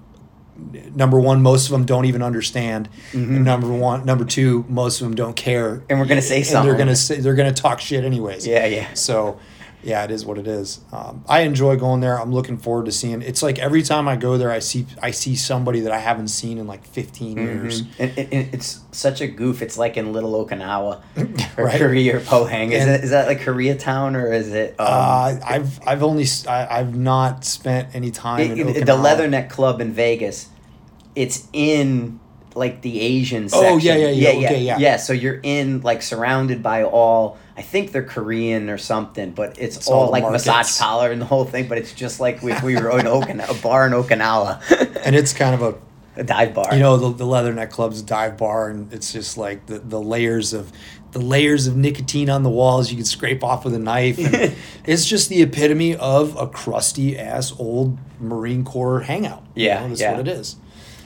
[0.94, 2.88] number one, most of them don't even understand.
[3.12, 3.36] Mhm.
[3.36, 5.82] And number one, number two, most of them don't care.
[5.88, 6.68] and we're gonna say and something.
[6.68, 8.46] they're gonna say they're gonna talk shit anyways.
[8.46, 8.86] Yeah, yeah.
[8.94, 9.38] So,
[9.82, 10.80] yeah, it is what it is.
[10.92, 12.20] Um, I enjoy going there.
[12.20, 13.20] I'm looking forward to seeing.
[13.22, 16.28] It's like every time I go there, I see I see somebody that I haven't
[16.28, 17.80] seen in like 15 years.
[17.98, 19.60] And, and, and it's such a goof.
[19.62, 21.02] It's like in Little Okinawa
[21.58, 21.80] or Right.
[21.80, 22.70] Korea or Pohang.
[22.72, 24.70] Is, And- it, is that like Koreatown or is it?
[24.78, 28.86] Um, Uh, I've I've only I, have not spent any time it- in Okinawa.
[28.86, 30.48] the Leatherneck Club in Vegas.
[31.14, 32.20] It's in
[32.56, 33.66] like the Asian section.
[33.74, 34.78] Oh, yeah, yeah, yeah, yeah, okay, yeah.
[34.78, 34.96] yeah.
[34.96, 37.38] So you're in like surrounded by all.
[37.56, 40.46] I think they're Korean or something, but it's, It's all all like markets.
[40.46, 41.68] massage parlor and the whole thing.
[41.68, 44.60] But it's just like if we were in Okinawa, a bar in Okinawa,
[45.04, 45.74] and it's kind of a
[46.14, 46.66] a dive bar.
[46.74, 49.98] you know the, the leatherneck club's a dive bar and it's just like the, the
[49.98, 50.70] layers of
[51.12, 54.54] the layers of nicotine on the walls you can scrape off with a knife and
[54.84, 59.88] it's just the epitome of a crusty ass old marine corps hangout You Yeah, know,
[59.88, 60.10] that's yeah.
[60.18, 60.56] what it is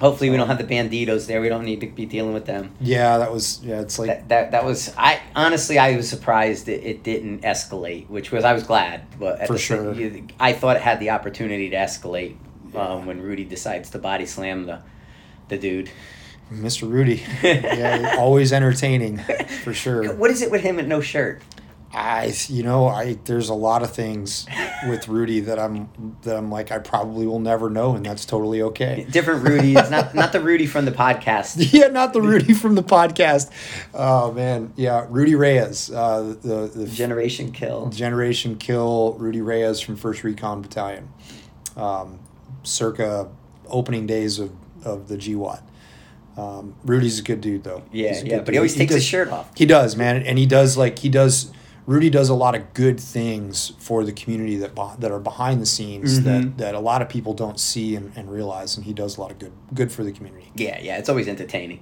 [0.01, 1.41] Hopefully, we don't have the banditos there.
[1.41, 2.73] We don't need to be dealing with them.
[2.81, 6.69] yeah that was yeah it's like That, that that was I honestly I was surprised
[6.69, 10.23] it, it didn't escalate, which was I was glad, but at For same- sure.
[10.39, 12.37] I thought it had the opportunity to escalate
[12.75, 14.81] um, when Rudy decides to body slam the
[15.49, 15.91] the dude.
[16.53, 19.19] mr rudy yeah always entertaining
[19.65, 21.41] for sure What is it with him and no shirt?
[21.99, 24.47] I you know i there's a lot of things
[24.87, 25.89] with rudy that i'm
[26.25, 29.75] that i'm like i probably will never know and that's totally okay Different Rudy.
[29.77, 31.73] It's not not the Rudy from the podcast.
[31.73, 33.51] Yeah, not the Rudy from the podcast.
[33.95, 37.89] Oh man, yeah, Rudy Reyes, uh, the the Generation kill.
[37.89, 41.09] Generation Kill, Rudy Reyes from First Recon Battalion,
[41.77, 42.19] um,
[42.63, 43.29] circa
[43.69, 44.53] opening days of
[44.85, 45.63] of the GWOT.
[46.37, 47.83] Um, Rudy's a good dude though.
[47.93, 48.57] Yeah, yeah, good but he dude.
[48.59, 49.51] always takes his shirt off.
[49.57, 51.51] He does, man, and he does like he does.
[51.87, 55.67] Rudy does a lot of good things for the community that that are behind the
[55.67, 56.25] scenes Mhm.
[56.25, 59.21] that, that a lot of people don't see and, and realize, and he does a
[59.21, 60.51] lot of good good for the community.
[60.57, 61.81] Yeah, yeah, it's always entertaining.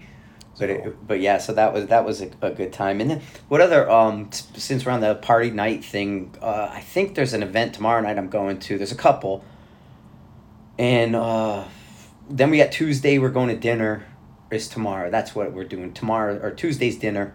[0.59, 3.01] But it, but yeah, so that was that was a, a good time.
[3.01, 7.14] And then what other um since we're on the party night thing, uh, I think
[7.14, 8.77] there's an event tomorrow night I'm going to.
[8.77, 9.43] There's a couple,
[10.79, 11.64] and uh,
[12.29, 13.19] then we got Tuesday.
[13.19, 14.05] We're going to dinner.
[14.51, 15.11] Is tomorrow?
[15.11, 17.35] That's what we're doing tomorrow or Tuesday's dinner.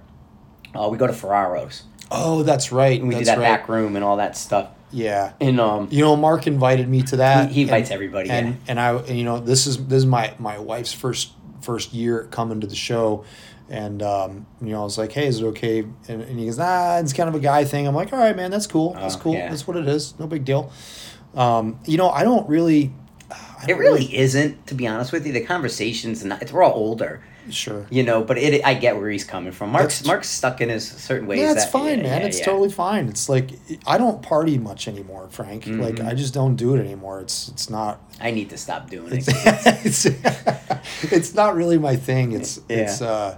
[0.73, 2.99] Uh, we go to Ferraro's Oh, that's right.
[2.99, 3.59] and we that's do that right.
[3.59, 4.69] back room and all that stuff.
[4.91, 5.33] Yeah.
[5.39, 7.49] And um, You know, Mark invited me to that.
[7.49, 8.53] He- he invites and- everybody, And yeah.
[8.67, 12.23] and I and you know this is this is my my wife's first first year
[12.31, 13.25] coming to the show,
[13.69, 15.81] and um, you know I was like, hey, is it okay?
[16.07, 17.85] And, and he goes, nah, it's kind of a guy thing.
[17.85, 18.93] I'm like, all right, man, that's cool.
[18.93, 19.33] That's Oh, cool.
[19.35, 19.49] yeah.
[19.49, 20.17] That's what it is.
[20.19, 20.71] No big deal.
[21.35, 22.91] Um, you know, I don't really.
[23.31, 25.33] I it don't really isn't, to be honest with you.
[25.33, 27.21] The conversations and it's we're all older.
[27.53, 27.85] Sure.
[27.89, 30.69] you know but it i get where he's coming from mark's That's- mark's stuck in
[30.69, 32.21] his certain ways Yeah, it's that- fine, yeah, man.
[32.21, 32.45] yeah, it's yeah.
[32.45, 33.07] totally fine.
[33.09, 33.51] It's like
[33.87, 35.65] I don't party much anymore, Frank.
[35.67, 36.07] Like Mhm.
[36.07, 37.21] I just don't do it anymore.
[37.21, 39.25] It's it's not i need to stop doing it
[39.85, 40.05] It's, it's,
[41.13, 42.31] it's not really my thing.
[42.33, 43.37] It's it's uh,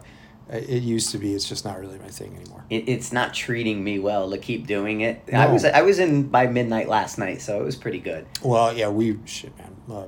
[0.50, 1.34] it used to be.
[1.34, 2.65] It's just not really my thing anymore.
[2.69, 6.28] it, it's not treating me well to keep doing it i was i was in
[6.28, 9.76] by midnight last night so it was pretty good Well, yeah, we shit, man.
[9.89, 10.08] Uh,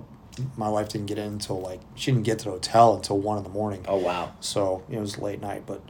[0.58, 3.38] my wife didn't get in until like she didn't get to the hotel until one
[3.38, 3.86] in the morning.
[3.88, 5.82] oh wow So you know, it was late night, but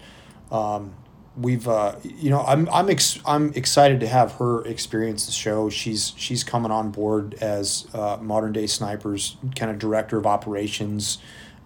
[0.56, 0.94] um,
[1.38, 5.70] we've uh, you know I'm I'm ex- I'm excited to have her experience the show.
[5.70, 11.18] She's she's coming on board as uh, modern day snipers kind of director of operations,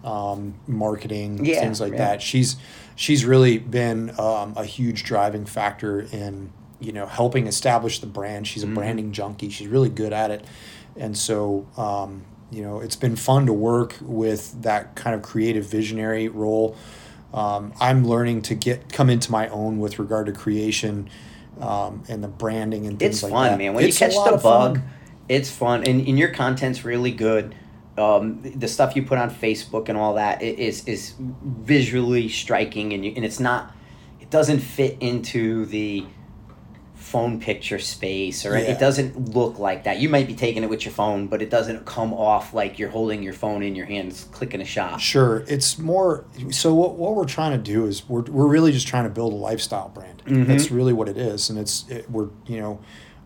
[0.04, 1.98] um, marketing Yeah, things like yeah.
[1.98, 2.22] that.
[2.22, 2.56] She's
[2.96, 8.46] she's really been um, a huge driving factor in you know helping establish the brand.
[8.46, 8.74] She's a Mhm.
[8.74, 9.50] branding junkie.
[9.50, 10.44] She's really good at it,
[10.96, 11.66] and so.
[11.76, 16.76] Um, you know, it's been fun to work with that kind of creative visionary role
[17.32, 21.10] um, I'm learning to get come into my own with regard to creation
[21.60, 23.58] um, and the branding and things it's like fun that.
[23.58, 24.74] man when It's you catch the of fun.
[24.74, 24.82] bug
[25.28, 27.54] it's fun and, and your content's really good
[27.98, 32.92] um, the stuff you put on facebook and all that is is is visually striking
[32.94, 33.74] and you, and it's not
[34.20, 36.06] it doesn't fit into the
[37.08, 38.72] phone picture space or Yeah.
[38.72, 41.50] it doesn't look like that you might be taking it with your phone but it
[41.50, 45.44] doesn't come off like you're holding your phone in your hands clicking a shot Sure,
[45.48, 46.24] it's more.
[46.50, 49.32] So what, what we're trying to do is we're, we're really just trying to build
[49.32, 50.22] a lifestyle brand.
[50.26, 50.46] Mhm.
[50.46, 52.78] That's really what it is, and it's it, we're you know,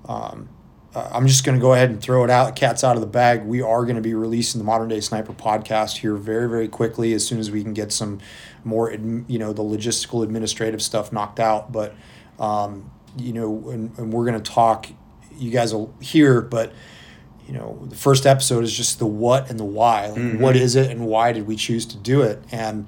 [0.08, 0.48] um,
[0.94, 2.54] uh, I'm just going to go ahead and throw it out.
[2.54, 3.44] Cat's out of the bag.
[3.44, 7.12] We are going to be releasing the Modern Day Sniper podcast here very very quickly
[7.14, 8.20] as soon as we can get some
[8.64, 11.72] more you know the logistical administrative stuff knocked out.
[11.72, 11.94] But
[12.38, 14.86] um, you know, and, and we're going to talk.
[15.36, 16.72] You guys will hear, but
[17.46, 20.38] you know the first episode is just the what and the why like Mhm.
[20.38, 22.86] what is it and why did we choose to do it and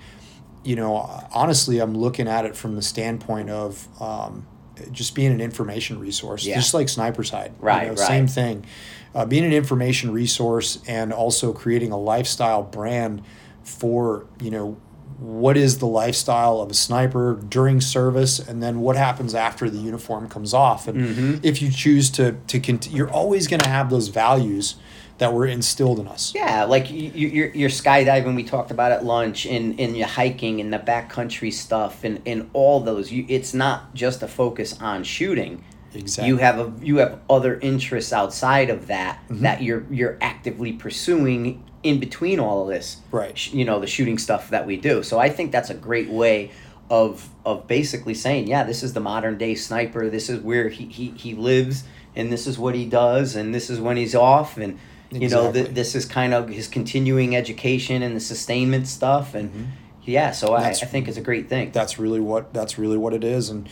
[0.62, 0.94] you know
[1.32, 4.46] honestly i'm looking at it from the standpoint of um,
[4.92, 6.54] just being an information resource Yeah.
[6.54, 7.98] just like sniper side you Right, know, right.
[7.98, 8.64] same thing
[9.12, 13.22] uh, being an information resource and also creating a lifestyle brand
[13.64, 14.76] for you know
[15.18, 19.78] what is the lifestyle of a sniper during service and then what happens after the
[19.78, 21.34] uniform comes off and Mm-hmm.
[21.42, 24.76] if you choose to to continue you're always going to have those values
[25.18, 28.34] that were instilled in us Yeah, like you, you, you're, you're skydiving.
[28.34, 32.50] We talked about at lunch, and, and your hiking and the backcountry stuff, and, and
[32.52, 33.12] all those.
[33.12, 35.62] You, it's not just a focus on shooting.
[35.94, 39.42] exactly You have a you have other interests outside of that Mm-hmm.
[39.42, 42.96] that you're you're actively pursuing in between all of this.
[43.12, 43.38] Right.
[43.38, 45.04] sh- You know the shooting stuff that we do.
[45.04, 46.50] So I think that's a great way
[46.90, 50.10] of of basically saying, yeah, this is the modern day sniper.
[50.10, 51.84] This is where he he, he lives,
[52.16, 54.78] and this is what he does, and this is when he's off, and
[55.10, 59.50] you know th- this is kind of his continuing education and the sustainment stuff, and
[59.50, 59.64] mm-hmm.
[60.02, 60.32] yeah.
[60.32, 61.70] So I, I think it's a great thing.
[61.70, 63.68] that's really what that's really what it is and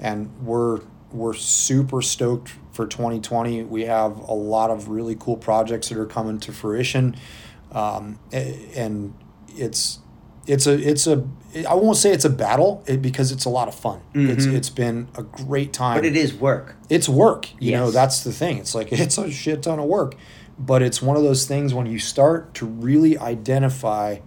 [0.00, 0.80] and we're
[1.12, 6.06] we're super stoked for 2020 we have a lot of really cool projects that are
[6.06, 7.16] coming to fruition
[7.72, 9.14] um, and
[9.56, 9.98] it's
[10.46, 11.26] it's a it's a
[11.68, 14.00] I won't say it's a battle it, because it's a lot of fun.
[14.14, 14.54] It's Mhm.
[14.54, 15.96] it's been a great time.
[15.98, 16.76] but it is work.
[16.88, 20.14] it's work you know that's the thing it's like it's a shit ton of work
[20.58, 24.18] but it's one of those things when you start to really identify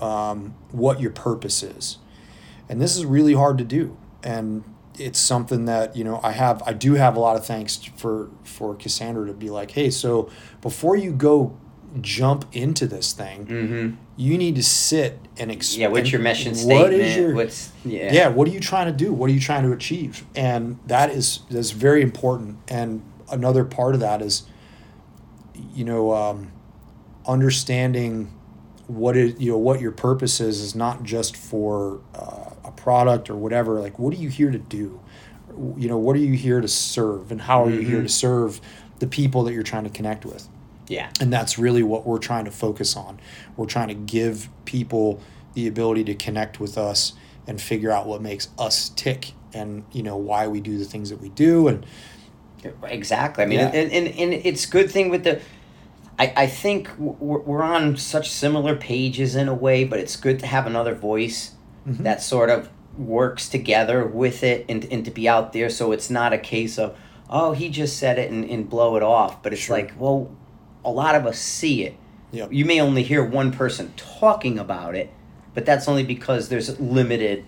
[0.00, 1.98] um, what your purpose is
[2.68, 4.62] and this is really hard to do and
[4.98, 8.28] it's something that you know i have i do have a lot of thanks for
[8.44, 10.28] for cassandra to be like hey so
[10.60, 11.56] before you go
[12.00, 13.96] jump into this thing Mm-hmm.
[14.16, 15.88] you need to sit and explain Yeah.
[15.88, 16.92] What's your mission what statement?
[16.94, 18.12] is your what's yeah.
[18.12, 21.10] yeah what are you trying to do what are you trying to achieve and that
[21.10, 24.42] is that's very important and another part of that is
[25.74, 26.52] you know um,
[27.26, 28.32] understanding
[28.86, 33.28] what it you know what your purpose is is not just for uh, a product
[33.28, 35.00] or whatever like what are you here to do
[35.76, 38.04] you know what are you here to serve and how are you here Mhm.
[38.04, 38.60] to serve
[38.98, 40.48] the people that you're trying to connect with
[40.88, 41.10] Yeah.
[41.20, 43.20] and that's really what we're trying to focus on.
[43.56, 45.20] We're trying to give people
[45.54, 47.12] the ability to connect with us
[47.46, 51.10] and figure out what makes us tick and, you know, why we do the things
[51.10, 51.68] that we do.
[51.68, 51.84] And
[52.84, 53.44] Exactly.
[53.44, 53.68] I mean, Yeah.
[53.68, 55.40] and, and, and it's good thing with the.
[56.18, 60.40] I, I think we're, we're on such similar pages in a way, but it's good
[60.40, 61.52] to have another voice
[61.88, 61.98] Mhm.
[62.02, 66.10] that sort of works together with it and, and to be out there so it's
[66.10, 66.96] not a case of,
[67.30, 69.40] oh, he just said it and, and blow it off.
[69.42, 69.76] But it's Sure.
[69.76, 70.28] like, well,
[70.84, 71.96] a lot of us see it.
[72.32, 72.52] Yep.
[72.52, 75.10] You may only hear one person talking about it,
[75.54, 77.44] but that's only because there's limited,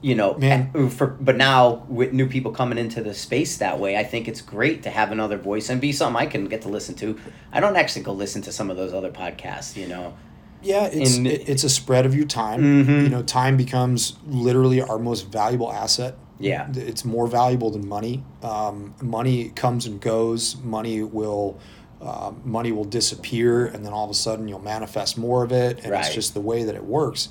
[0.00, 0.34] you know.
[0.38, 0.88] Man.
[0.90, 4.40] For but now with new people coming into the space that way, I think it's
[4.40, 7.18] great to have another voice and be something I can get to listen to.
[7.52, 10.14] I don't actually go listen to some of those other podcasts, you know.
[10.62, 12.62] yeah, it's, In- it, it's a spread of your time.
[12.86, 13.02] Mhm.
[13.02, 16.16] You know, time becomes literally our most valuable asset.
[16.40, 16.68] Yeah.
[16.74, 18.24] It's more valuable than money.
[18.42, 20.56] Um, money comes and goes.
[20.64, 21.58] Money will.
[22.04, 25.78] Uh, money will disappear, and then all of a sudden you'll manifest more of it,
[25.82, 27.30] and it's just the way that it works.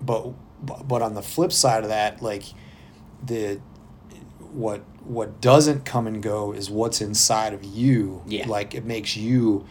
[0.00, 2.44] But but but on the flip side of that, like
[3.22, 3.60] the
[4.52, 8.22] what what doesn't come and go is what's inside of you.
[8.26, 8.48] Yeah.
[8.48, 9.66] Like it makes you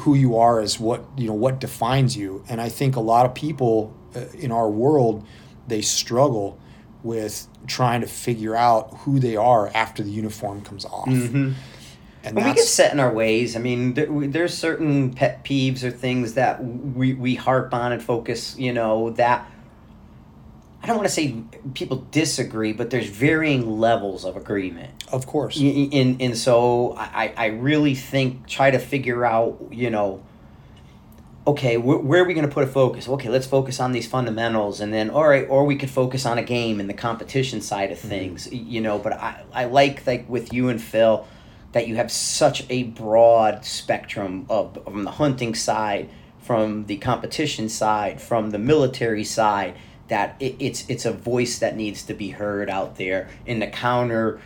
[0.00, 3.26] who you are is what you know what defines you and i think a lot
[3.26, 5.24] of people uh, in our world
[5.68, 6.58] they struggle
[7.02, 11.52] with trying to figure out who they are after the uniform comes off Mm-hmm.
[12.24, 15.82] And we get set in our ways, I mean, there, we- there's certain pet peeves
[15.82, 19.46] or things that we, we harp on and focus, you know, that
[20.82, 21.36] I don't want to say
[21.74, 25.04] people disagree, but there's varying levels of agreement.
[25.12, 30.22] of course And, and so I, I really think, try to figure out, you know,
[31.46, 33.08] okay, wh- where are we going to put a focus?
[33.08, 36.38] Okay, let's focus on these fundamentals, and then all right, or we could focus on
[36.38, 38.08] a game and the competition side of mm-hmm.
[38.08, 38.98] things, y- you know.
[38.98, 41.26] But I, I like like with you and Phil
[41.72, 46.08] that you have such a broad spectrum of from the hunting side,
[46.38, 49.74] from the competition side, from the military side.
[50.08, 53.66] That it, it's it's a voice that needs to be heard out there in the
[53.68, 54.40] counter,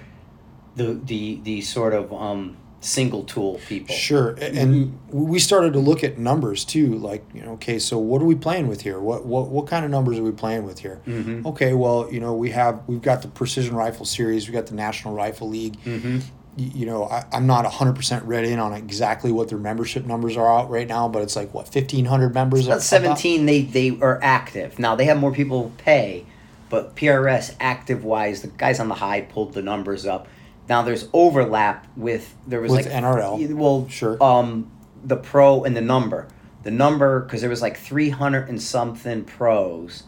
[0.77, 3.93] the the the sort of um, single tool people.
[3.93, 6.95] Sure, and we started to look at numbers too.
[6.99, 9.01] Like, you know, okay, so what are we playing with here?
[9.01, 11.01] What what what kind of numbers are we playing with here?
[11.05, 11.45] Mhm.
[11.47, 14.75] Okay, well, you know, we have we've got the precision rifle series, we got the
[14.75, 15.79] National Rifle League.
[15.85, 16.19] Mm-hmm.
[16.57, 20.49] You know, I, I'm not 100% read in on exactly what their membership numbers are
[20.49, 22.67] out right now, but it's like what 1,500 members.
[22.67, 24.97] About about- seventeen, they they are active now.
[24.97, 26.25] They have more people pay,
[26.71, 30.29] but PRS active wise, the guys on the high pulled the numbers up.
[30.69, 33.55] Now there's overlap with there was With like NRL.
[33.55, 34.23] Well, Sure.
[34.23, 34.71] Um,
[35.05, 36.27] the pro and the number,
[36.63, 40.05] the number because there was like three hundred and something pros.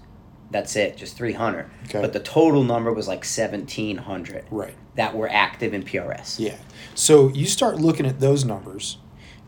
[0.51, 1.67] That's it, just three hundred.
[1.85, 2.01] Okay.
[2.01, 4.75] But the total number was like seventeen hundred Right.
[4.97, 6.39] that were active in PRS.
[6.39, 6.57] Yeah.
[6.95, 8.97] So you start looking at those numbers,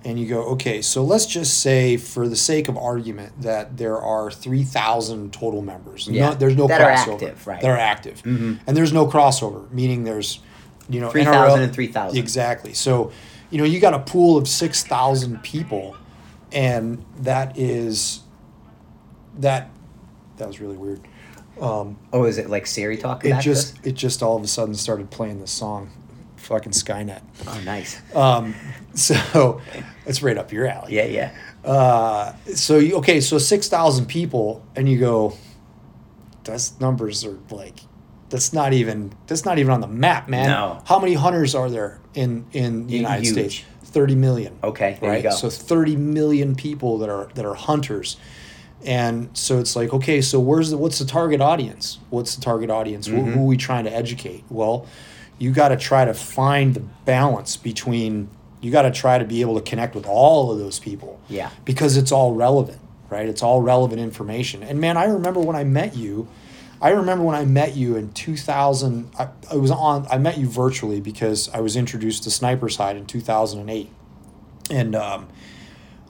[0.04, 3.98] and you go, okay, so let's just say, for the sake of argument, that there
[3.98, 6.06] are 3,000 total members.
[6.08, 6.30] Yeah.
[6.30, 7.14] No, there's no That are crossover.
[7.14, 7.60] active, right.
[7.60, 8.22] That are active.
[8.22, 8.60] Mhm.
[8.66, 10.38] And there's no crossover, meaning there's,
[10.88, 12.18] you know, 3,000 and 3,000.
[12.18, 12.72] Exactly.
[12.72, 13.10] So,
[13.50, 15.96] you know, you got a pool of 6,000 people,
[16.52, 18.20] and that is,
[19.38, 19.70] that,
[20.40, 21.00] that was really weird.
[21.60, 23.86] Um, Oh, is it like Siri talking it back to just, us?
[23.86, 25.90] it just all of a sudden started playing this song,
[26.36, 27.22] fucking Skynet.
[27.46, 28.00] Oh, nice.
[28.14, 28.54] Um,
[28.94, 29.60] so
[30.06, 30.94] it's right up your alley.
[30.96, 31.34] Yeah, yeah.
[31.64, 35.34] Uh, so you, okay, so six thousand people, and you go,
[36.44, 37.80] that's numbers are like,
[38.30, 40.48] that's not even that's not even on the map, man.
[40.48, 40.82] No.
[40.86, 43.02] How many hunters are there in in the Huge.
[43.02, 43.64] United States?
[43.84, 44.58] Thirty million.
[44.62, 45.22] Okay, there right.
[45.22, 45.36] you go.
[45.36, 48.16] So thirty million people that are that are hunters.
[48.84, 51.98] And so it's like, okay, so where's the what's the target audience?
[52.10, 53.06] What's the target audience?
[53.06, 53.32] Who, Mm-hmm.
[53.32, 54.44] who are we trying to educate?
[54.48, 54.86] Well,
[55.38, 58.28] you got to try to find the balance between
[58.62, 61.48] you got to try to be able to connect with all of those people Yeah.
[61.64, 62.78] because it's all relevant,
[63.08, 63.26] right?
[63.28, 64.62] It's all relevant information.
[64.62, 66.28] And man, I remember when I met you.
[66.82, 69.10] I remember when I met you in 2000.
[69.18, 70.06] I, I was on.
[70.10, 73.90] I met you virtually because I was introduced to Snipers Hide in 2008,
[74.70, 75.28] and um,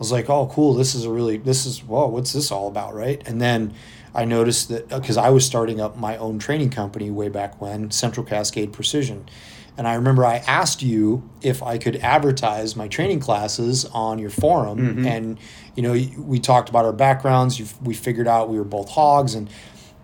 [0.00, 0.74] was like, "Oh, cool!
[0.74, 2.08] This is a really this is whoa!
[2.08, 3.74] What's this all about, right?" And then
[4.14, 7.92] I noticed that because I was starting up my own training company way back when,
[7.92, 9.28] Central Cascade Precision.
[9.76, 14.30] And I remember I asked you if I could advertise my training classes on your
[14.30, 15.06] forum, mm-hmm.
[15.06, 15.38] and
[15.76, 17.60] you know we talked about our backgrounds.
[17.60, 19.48] You, we figured out we were both hogs, and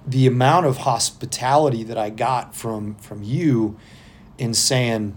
[0.06, 3.76] the amount of hospitality that I got from from you
[4.38, 5.16] in saying,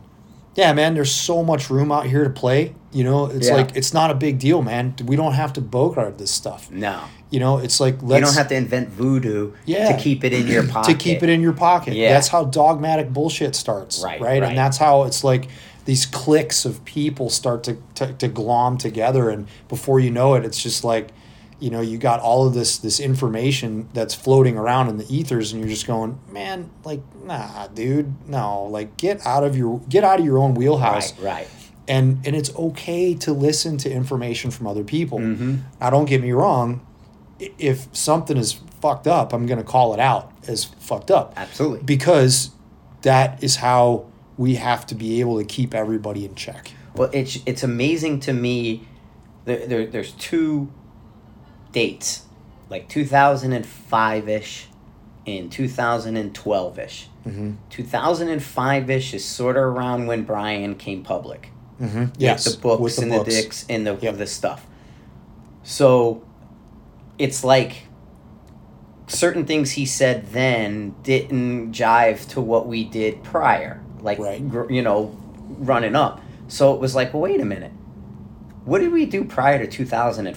[0.60, 3.55] "Yeah, man, there's so much room out here to play." You know, it's Yeah.
[3.55, 4.93] like it's not a big deal, man.
[5.05, 6.70] We don't have to bogart this stuff.
[6.72, 6.99] No.
[7.30, 9.91] You know, it's like you don't have to invent voodoo Yeah.
[9.95, 10.91] to keep it in your pocket.
[10.97, 11.93] to keep it in your pocket.
[11.93, 12.14] Yeah.
[12.14, 14.03] That's how dogmatic bullshit starts.
[14.03, 14.41] Right, Right.
[14.41, 14.49] right.
[14.49, 15.47] And that's how it's like
[15.86, 19.30] these cliques of people start to, to, to glom together.
[19.30, 21.10] And before you know it, it's just like,
[21.60, 25.51] you know, you got all of this this information that's floating around in the ethers
[25.51, 30.03] and you're just going, man, like, nah, dude, no, like get out of your get
[30.03, 31.14] out of your own wheelhouse.
[31.20, 31.47] Right, right.
[31.88, 35.20] And and it's okay to listen to information from other people.
[35.20, 35.57] Mm-hmm.
[35.82, 36.86] Now, don't get me wrong.
[37.39, 41.84] If something is fucked up, I'm going to call it out as fucked up Absolutely.
[41.84, 42.51] because
[43.01, 44.05] that is how
[44.38, 46.72] we have to be able to keep everybody in check.
[46.95, 48.88] Well, it's it's amazing to me.
[49.45, 50.72] There, there there's two
[51.72, 52.24] dates,
[52.70, 54.68] like 2005 ish,
[55.28, 57.08] and 2012 ish.
[57.28, 57.52] Mm-hmm.
[57.70, 61.50] 2005 ish is sort of around when Bryan came public.
[61.82, 62.06] Mm-hmm.
[62.18, 63.26] Yes, the books with the and books.
[63.36, 64.18] the dicks and the Yep.
[64.18, 64.66] the stuff.
[65.64, 66.24] So,
[67.18, 67.84] it's like
[69.08, 74.48] certain things he said then didn't jive to what we did prior, like Right.
[74.48, 75.16] gr- you know,
[75.58, 76.22] running up.
[76.48, 77.72] So it was like, well, wait a minute,
[78.66, 80.28] what did we do prior to two thousand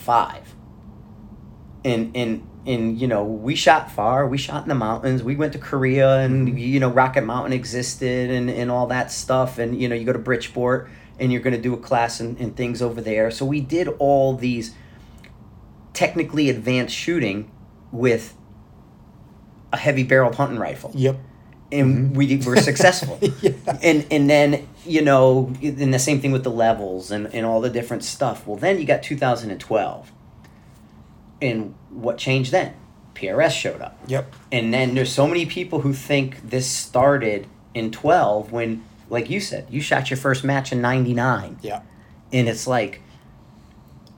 [1.84, 2.16] and?
[2.16, 4.26] And and you know, we shot far.
[4.28, 5.22] We shot in the mountains.
[5.24, 6.58] We went to Korea, and Mm-hmm.
[6.58, 9.58] you know, Rocket Mountain existed, and and all that stuff.
[9.58, 12.38] And you know, you go to Bridgeport, and you're going to do a class and,
[12.38, 13.30] and things over there.
[13.32, 14.74] So we did all these
[15.92, 17.50] technically advanced shooting
[17.90, 18.34] with
[19.72, 21.18] a heavy barreled hunting rifle Yep.
[21.70, 23.46] and we were successful Mm-hmm.
[23.66, 23.78] Yeah.
[23.82, 27.60] and and then you know and the same thing with the levels and, and all
[27.60, 30.12] the different stuff well then you got 2012
[31.42, 32.72] and what changed then
[33.14, 34.34] prs showed up Yep.
[34.50, 39.40] and then there's so many people who think this started in 12 when like you
[39.40, 41.82] said you shot your first match in 99 Yeah.
[42.32, 43.02] and it's like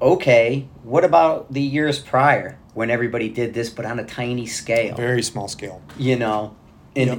[0.01, 4.95] okay what about the years prior when everybody did this but on a tiny scale
[4.97, 5.83] Very small scale.
[5.99, 6.55] you know
[6.97, 7.19] and Yep.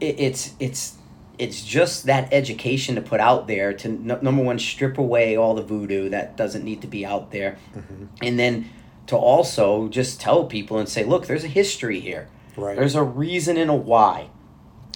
[0.00, 0.94] it, it's it's
[1.38, 5.54] it's just that education to put out there to n- number one strip away all
[5.54, 8.04] the voodoo that doesn't need to be out there Mm-hmm.
[8.22, 8.70] and then
[9.10, 12.76] to also just tell people and say look there's a history here Right.
[12.76, 14.30] there's a reason and a why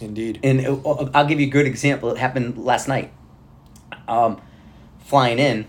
[0.02, 0.40] Indeed.
[0.42, 2.10] and uh, I'll give you a good example.
[2.10, 3.12] It happened last night.
[4.08, 4.40] Um,
[4.98, 5.66] flying in,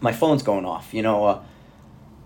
[0.00, 0.92] my phone's going off.
[0.92, 1.42] You know, uh,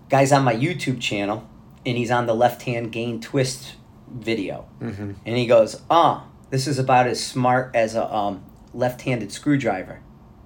[0.09, 1.47] guy's on my YouTube channel,
[1.85, 3.75] and he's on the left-hand gain twist
[4.11, 5.11] video, mm-hmm.
[5.25, 10.01] and he goes, "Ah, this is about as smart as a um, left-handed screwdriver."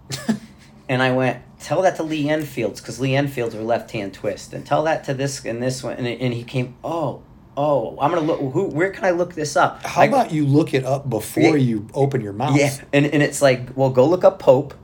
[0.89, 4.65] and I went, "Tell that to Lee Enfields, because Lee Enfields are left-hand twist, and
[4.65, 7.21] tell that to this and this one." And, and he came, "Oh."
[7.59, 8.39] Oh, I'm gonna look.
[8.53, 8.65] Who?
[8.65, 9.83] Where can I look this up?
[9.83, 11.55] How I about you look it up before Yeah.
[11.55, 12.55] you open your mouth?
[12.55, 14.75] yeah, and, and it's like, well, go look up Pope.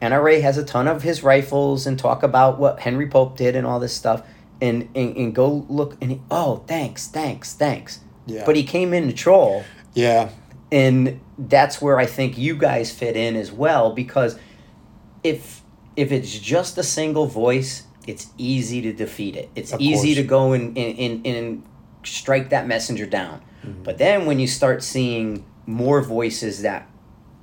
[0.00, 3.66] NRA has a ton of his rifles and talk about what Henry Pope did and
[3.66, 4.22] all this stuff.
[4.60, 7.98] And, and, and go look and he, oh, thanks, thanks, thanks.
[8.24, 8.44] Yeah.
[8.46, 10.28] But he came in to troll, Yeah.
[10.70, 14.38] and that's where I think you guys fit in as well because
[15.24, 15.62] if
[15.96, 19.50] if it's just a single voice, it's easy to defeat it.
[19.56, 20.16] It's Of easy course.
[20.18, 21.62] to go and, and, and,
[22.04, 23.42] strike that messenger down.
[23.82, 26.88] But then when you start seeing more voices that,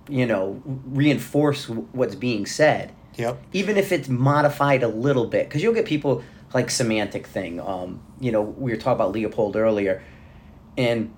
[0.08, 3.44] you know, reinforce w- what's being said, Yep.
[3.52, 6.24] even if it's modified a little bit, because you'll get people
[6.54, 7.60] like semantic thing.
[7.60, 10.02] Um, you know, we were talking about Leupold earlier,
[10.78, 11.14] and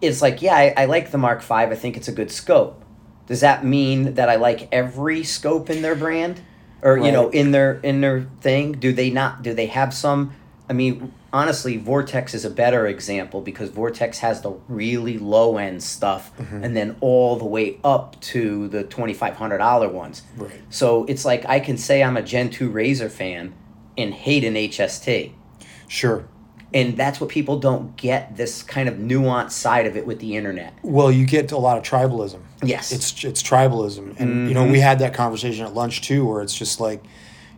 [0.00, 1.72] it's like, yeah, I, I like the Mark Five.
[1.72, 2.84] I think it's a good scope.
[3.26, 6.40] Does that mean that I like every scope in their brand,
[6.82, 8.72] or you know, in their in their thing?
[8.72, 9.42] Do they not?
[9.42, 10.32] Do they have some?
[10.68, 15.82] I mean, honestly, Vortex is a better example because Vortex has the really low end
[15.82, 16.64] stuff, mm-hmm.
[16.64, 20.22] and then all the way up to the twenty five hundred dollar ones.
[20.36, 20.50] Right.
[20.70, 23.54] So it's like I can say I'm a Gen 2 Razor fan
[23.98, 25.32] and hate an HST.
[25.88, 26.28] Sure.
[26.74, 30.36] And that's what people don't get this kind of nuanced side of it with the
[30.36, 30.74] internet.
[30.82, 32.40] Well, you get a lot of tribalism.
[32.62, 32.92] Yes.
[32.92, 34.82] It's it's tribalism, and you know we mm-hmm.
[34.82, 37.04] had that conversation at lunch too, where it's just like,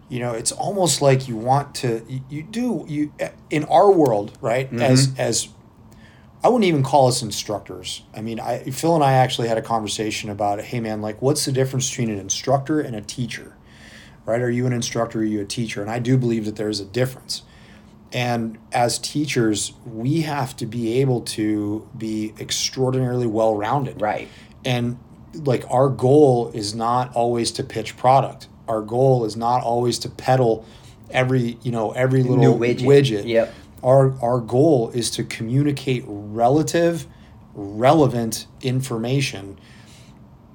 [0.09, 3.91] you know, it's almost like you want to you, you do you eh, in our
[3.91, 4.67] world, right?
[4.67, 4.83] Mm-hmm.
[4.83, 5.49] As as
[6.43, 8.03] I wouldn't even call us instructors.
[8.15, 11.45] I mean, I Phil and I actually had a conversation about, hey man, like what's
[11.45, 13.55] the difference between an instructor and a teacher?
[14.25, 14.41] Right?
[14.41, 15.21] Are you an instructor?
[15.21, 15.81] Are you a teacher?
[15.81, 17.43] And I do believe that there is a difference.
[18.13, 24.01] And as teachers, we have to be able to be extraordinarily well rounded.
[24.01, 24.29] Right.
[24.65, 24.99] And
[25.35, 28.49] like our goal is not always to pitch product.
[28.67, 30.65] Our goal is not always to peddle
[31.11, 32.81] every, you know, every little widget.
[32.81, 33.27] widget.
[33.27, 33.55] Yep.
[33.83, 37.07] Our our goal is to communicate relative
[37.55, 39.59] relevant information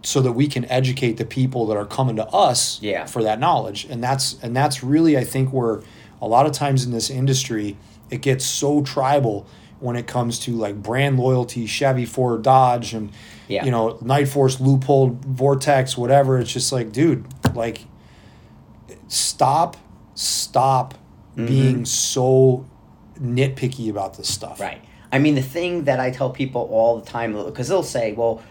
[0.03, 3.05] so that we can educate the people that are coming to us Yeah.
[3.05, 3.85] for that knowledge.
[3.89, 5.81] And that's and that's really I think where
[6.23, 7.75] a lot of times in this industry
[8.09, 9.45] it gets so tribal
[9.79, 13.11] when it comes to like brand loyalty, Chevy, Ford, Dodge, and
[13.49, 13.65] Yeah.
[13.65, 16.37] you know, Night Force, Leupold, Vortex, whatever.
[16.39, 17.81] It's just like, dude, like
[19.07, 19.77] stop,
[20.15, 20.93] stop
[21.35, 21.45] Mm-hmm.
[21.47, 22.63] being so
[23.19, 24.59] nitpicky about this stuff.
[24.59, 24.79] Right.
[25.11, 28.43] I mean, the thing that I tell people all the time, because they'll say, well,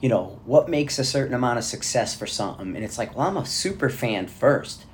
[0.00, 2.74] you know, what makes a certain amount of success for something?
[2.74, 4.84] And it's like, well, I'm a super fan first.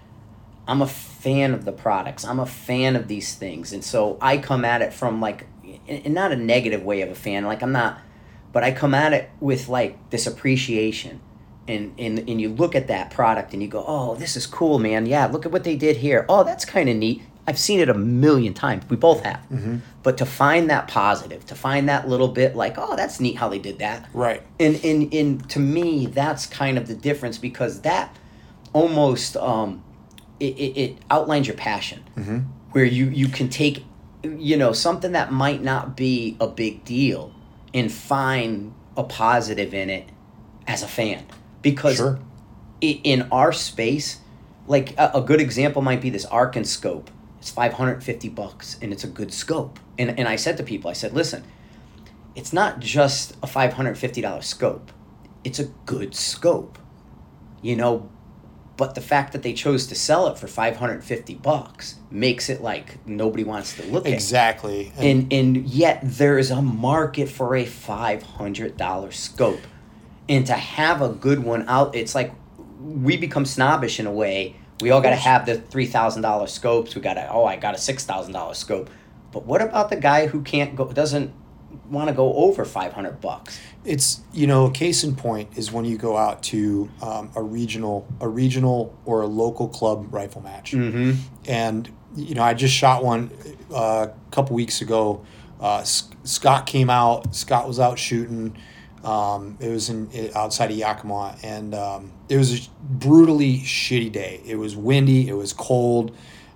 [0.69, 0.87] I'm a
[1.21, 2.25] fan of the products.
[2.25, 3.73] I'm a fan of these things.
[3.73, 7.11] And so I come at it from like, in, in not a negative way of
[7.11, 7.45] a fan.
[7.45, 7.99] Like, I'm not,
[8.53, 11.21] but I come at it with like this appreciation.
[11.69, 14.79] And, and, and you look at that product and you go, oh, this is cool,
[14.79, 15.07] man.
[15.07, 16.25] Yeah, look at what they did here.
[16.29, 17.23] Oh, that's kind of neat.
[17.47, 18.85] I've seen it a million times.
[18.89, 19.41] We both have.
[20.03, 23.49] But to find that positive, to find that little bit like, oh, that's neat how
[23.49, 24.09] they did that.
[24.13, 24.43] Right.
[24.59, 28.17] And and and to me, that's kind of the difference because that
[28.73, 29.83] almost um,
[30.41, 32.03] it, it, it outlines your passion,
[32.73, 33.85] where you you can take,
[34.25, 37.33] you know, something that might not be a big deal,
[37.75, 40.09] and find a positive in it
[40.67, 41.25] as a fan
[41.63, 42.19] because Sure.
[42.83, 44.19] i- in our space,
[44.67, 47.11] like a, a good example might be this Arken scope.
[47.39, 49.79] It's 550 bucks and it's a good scope.
[49.99, 51.43] And, and I said to people, I said, listen,
[52.35, 54.93] it's not just a $550 scope.
[55.45, 56.79] It's a good scope.
[57.63, 58.11] You know,
[58.81, 63.07] but the fact that they chose to sell it for 550 bucks makes it like
[63.07, 64.15] nobody wants to look at it.
[64.15, 64.91] Exactly.
[64.97, 69.61] And and yet there is a market for a five hundred dollar scope,
[70.31, 72.33] and to have a good one out, it's like
[72.81, 74.57] we become snobbish in a way.
[74.81, 76.95] We all got to have the three thousand dollar scopes.
[76.95, 78.89] We got to oh I got a six thousand dollar scope,
[79.31, 81.35] but what about the guy who can't go doesn't
[81.89, 83.59] want to go over five hundred bucks?
[83.85, 87.43] it's you know a case in point is when you go out to um, a
[87.43, 90.73] regional a regional or a local club rifle match.
[90.73, 91.13] Mm-hmm.
[91.49, 93.31] and you know i just shot one
[93.73, 95.25] uh, a couple weeks ago.
[95.61, 98.57] Uh, S- scott came out scott was out shooting
[99.05, 101.37] um, it was in i- outside of yakima.
[101.43, 104.43] And um, it was a brutally shitty day.
[104.45, 106.15] It was windy it was cold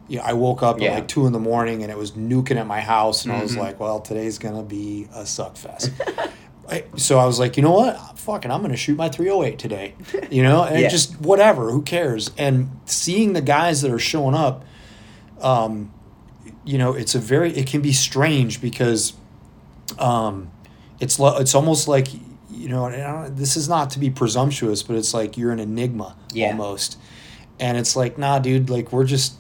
[0.09, 0.89] you know, I woke up Yeah.
[0.91, 3.43] at like two in the morning and it was nuking at my house, and I
[3.43, 3.59] was Mhm.
[3.59, 5.91] like, "Well, today's gonna be a suck fest."
[6.71, 8.19] I, so I was like, you know what?
[8.19, 9.95] Fucking, I'm gonna shoot my 308 today.
[10.31, 10.89] You know, and Yeah.
[10.89, 11.71] just whatever.
[11.71, 12.31] Who cares?
[12.39, 14.65] And seeing the guys that are showing up,
[15.43, 15.91] um,
[16.65, 17.53] you know, it's a very.
[17.55, 19.13] It can be strange because,
[19.99, 20.49] um,
[21.01, 22.09] it's lo- it's almost like
[22.51, 22.87] you know.
[22.87, 26.15] and I don't, this is not to be presumptuous, but it's like you're an enigma
[26.33, 26.49] Yeah.
[26.49, 26.97] almost,
[27.61, 28.71] and it's like, nah, dude.
[28.71, 29.35] Like we're just,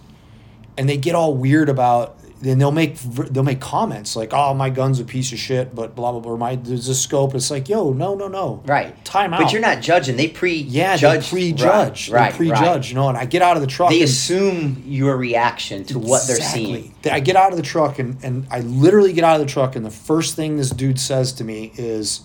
[0.76, 2.18] and they get all weird about.
[2.40, 5.94] Then they'll make they'll make comments like, "Oh, my gun's a piece of shit," but
[5.94, 6.36] blah blah blah.
[6.36, 7.34] My there's a scope.
[7.34, 8.62] It's like, yo, no, no, no.
[8.66, 9.02] Right.
[9.02, 9.40] Time out.
[9.40, 10.16] But you're not judging.
[10.16, 12.10] They pre Yeah, judge prejudge.
[12.10, 12.32] Right.
[12.32, 12.90] they prejudge.
[12.90, 13.88] You know, and I get out of the truck.
[13.88, 16.94] They and- assume your reaction to what they're seeing.
[17.10, 19.74] I get out of the truck and, and I literally get out of the truck
[19.74, 22.22] and the first thing this dude says to me is,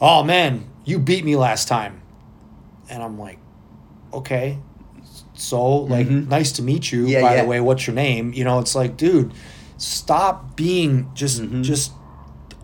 [0.00, 2.00] "Oh man, you beat me last time,"
[2.88, 3.38] and I'm like,
[4.10, 4.58] "Okay,
[5.34, 6.28] so like Mhm.
[6.28, 7.42] nice to meet you Yeah, by yeah.
[7.42, 9.32] the way what's your name you know it's like dude
[9.78, 11.62] stop being just Mhm.
[11.62, 11.92] just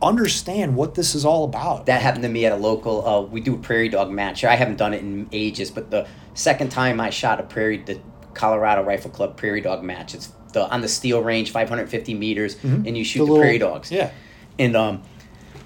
[0.03, 3.07] understand what this is all about That happened to me at a local.
[3.07, 4.45] Uh, we do a prairie dog match.
[4.45, 7.99] I haven't done it in ages, but the second time I shot a prairie, the
[8.33, 10.15] Colorado Rifle Club prairie dog match.
[10.15, 12.87] It's the on the steel range, 550 meters, Mhm.
[12.87, 13.91] and you shoot The the, little- prairie dogs.
[13.93, 14.11] yeah
[14.59, 15.03] And um,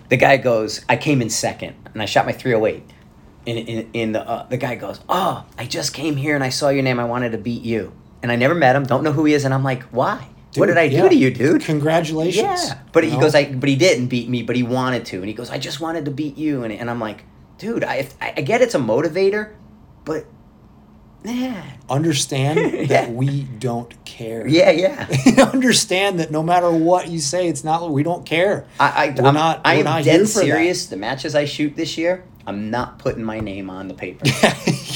[0.09, 2.82] the guy goes, I came in second, and I shot my 308.
[3.47, 6.49] And, and, and the, uh, the guy goes, Oh, I just came here and I
[6.49, 6.99] saw your name.
[6.99, 7.92] I wanted to beat you.
[8.22, 9.45] And I never met him, don't know who he is.
[9.45, 10.28] And I'm like, Why?
[10.57, 11.09] what did I do yeah.
[11.09, 11.62] to you, dude?
[11.62, 12.78] congratulations Yeah.
[12.92, 13.22] But you he know?
[13.22, 15.16] goes, I, but he didn't beat me, but he wanted to.
[15.16, 16.62] And he goes, I just wanted to beat you.
[16.62, 17.24] And, and I'm like,
[17.59, 19.53] dude, I, if, I, I get it's a motivator,
[20.05, 20.26] but
[21.24, 21.61] nah.
[21.90, 22.86] understand Yeah.
[22.86, 25.09] that we don't care Yeah, yeah.
[25.53, 29.28] understand that no matter what you say it's not we don't care I, I, We're
[29.28, 30.28] I'm, not- I am not dead for that.
[30.28, 30.86] serious.
[30.86, 34.26] The matches I shoot this year, I'm not putting my name on the paper.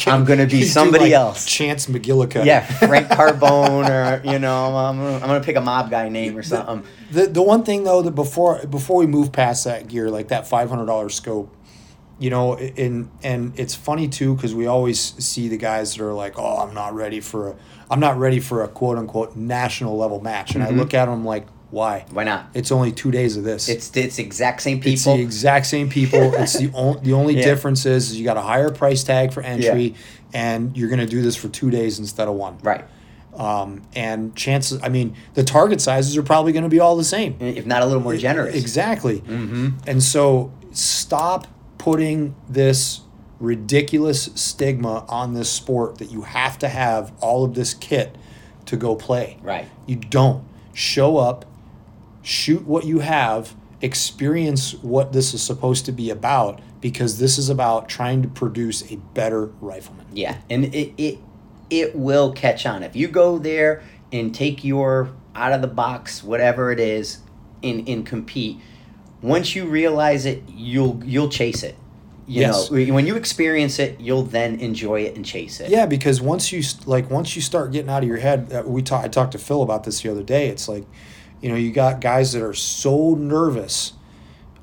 [0.06, 1.46] I'm I'm gonna be somebody else.
[1.46, 2.44] Chance McGillicuddy.
[2.44, 6.42] yeah, Frank Carbone, or you know, I'm, I'm gonna pick a mob guy name or
[6.42, 6.84] something.
[7.10, 10.46] The the one thing though that before before we move past that gear, like that
[10.46, 11.54] five hundred dollar scope,
[12.18, 16.12] you know, and and it's funny too because we always see the guys that are
[16.14, 17.56] like, oh, I'm not ready for a,
[17.90, 20.76] I'm not ready for a quote unquote national level match, and I Mhm.
[20.76, 22.06] look at them like, why?
[22.10, 22.48] Why not?
[22.54, 23.68] It's only two days of this.
[23.68, 24.92] It's it's exact same people.
[24.92, 26.34] It's the exact same people.
[26.38, 27.42] It's the only the only Yeah.
[27.44, 29.94] difference is, is you got a higher price tag for entry,
[30.32, 32.58] and you're gonna do this for two days instead of one.
[32.62, 32.84] right.
[33.34, 37.04] Um, and chances, I mean, the target sizes are probably going to be all the
[37.04, 37.36] same.
[37.38, 38.56] If not a little more generous.
[38.56, 39.20] Exactly.
[39.20, 39.68] Mm-hmm.
[39.86, 41.46] And so stop
[41.76, 43.02] putting this
[43.38, 48.16] ridiculous stigma on this sport that you have to have all of this kit
[48.66, 49.38] to go play.
[49.40, 49.68] Right.
[49.86, 50.42] You don't.
[50.74, 51.44] Show up,
[52.28, 57.48] shoot what you have, experience what this is supposed to be about because this is
[57.48, 60.04] about trying to produce a better rifleman.
[60.12, 61.18] Yeah, and it it
[61.70, 66.22] it will catch on if you go there and take your out of the box
[66.22, 67.18] whatever it is
[67.62, 68.58] and and compete.
[69.22, 71.76] Once you realize it, you'll you'll chase it.
[72.26, 72.70] You Yes.
[72.70, 75.70] know, when you experience it, you'll then enjoy it and chase it.
[75.70, 78.82] Yeah, because once you like once you start getting out of your head, uh, we
[78.82, 79.06] talked.
[79.06, 80.48] I talked to Phil about this the other day.
[80.48, 80.84] It's like,
[81.40, 83.92] you know, you got guys that are so nervous.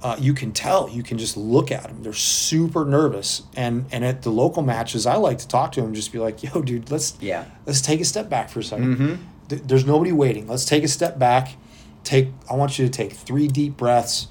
[0.03, 0.87] Uh, you can tell.
[0.89, 2.03] You can just look at them.
[2.03, 3.41] They're super nervous.
[3.55, 5.93] And and at the local matches, I like to talk to them.
[5.93, 7.45] Just be like, yo, dude, let's Yeah.
[7.65, 9.17] let's take a step back for a 2nd Mhm.
[9.49, 10.47] Th- there's nobody waiting.
[10.47, 11.55] Let's take a step back.
[12.03, 12.29] Take.
[12.49, 14.27] I want you to take three deep breaths,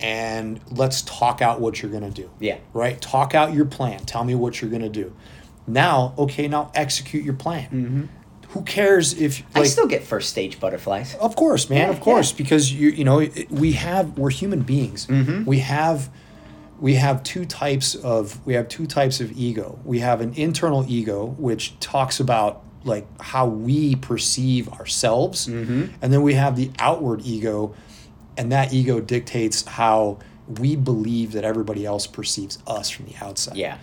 [0.00, 2.56] and let's talk out what you're gonna do Yeah.
[2.74, 3.00] right?
[3.00, 4.00] Talk out your plan.
[4.00, 5.12] Tell me what you're going to do.
[5.66, 7.64] Now, okay, now execute your plan.
[7.72, 8.02] Mm-hmm.
[8.54, 11.14] Who cares if I still get first stage butterflies.
[11.20, 12.38] of course, man, Yeah, of course yeah.
[12.38, 15.06] because you you know, we have we're human beings.
[15.06, 15.44] Mhm.
[15.44, 16.08] We have
[16.80, 19.78] we have two types of we have two types of ego.
[19.84, 25.46] We have an internal ego which talks about like how we perceive ourselves.
[25.46, 25.90] Mhm.
[26.02, 27.74] And then we have the outward ego
[28.36, 30.18] and that ego dictates how
[30.60, 33.76] we believe that everybody else perceives us from the outside Yeah.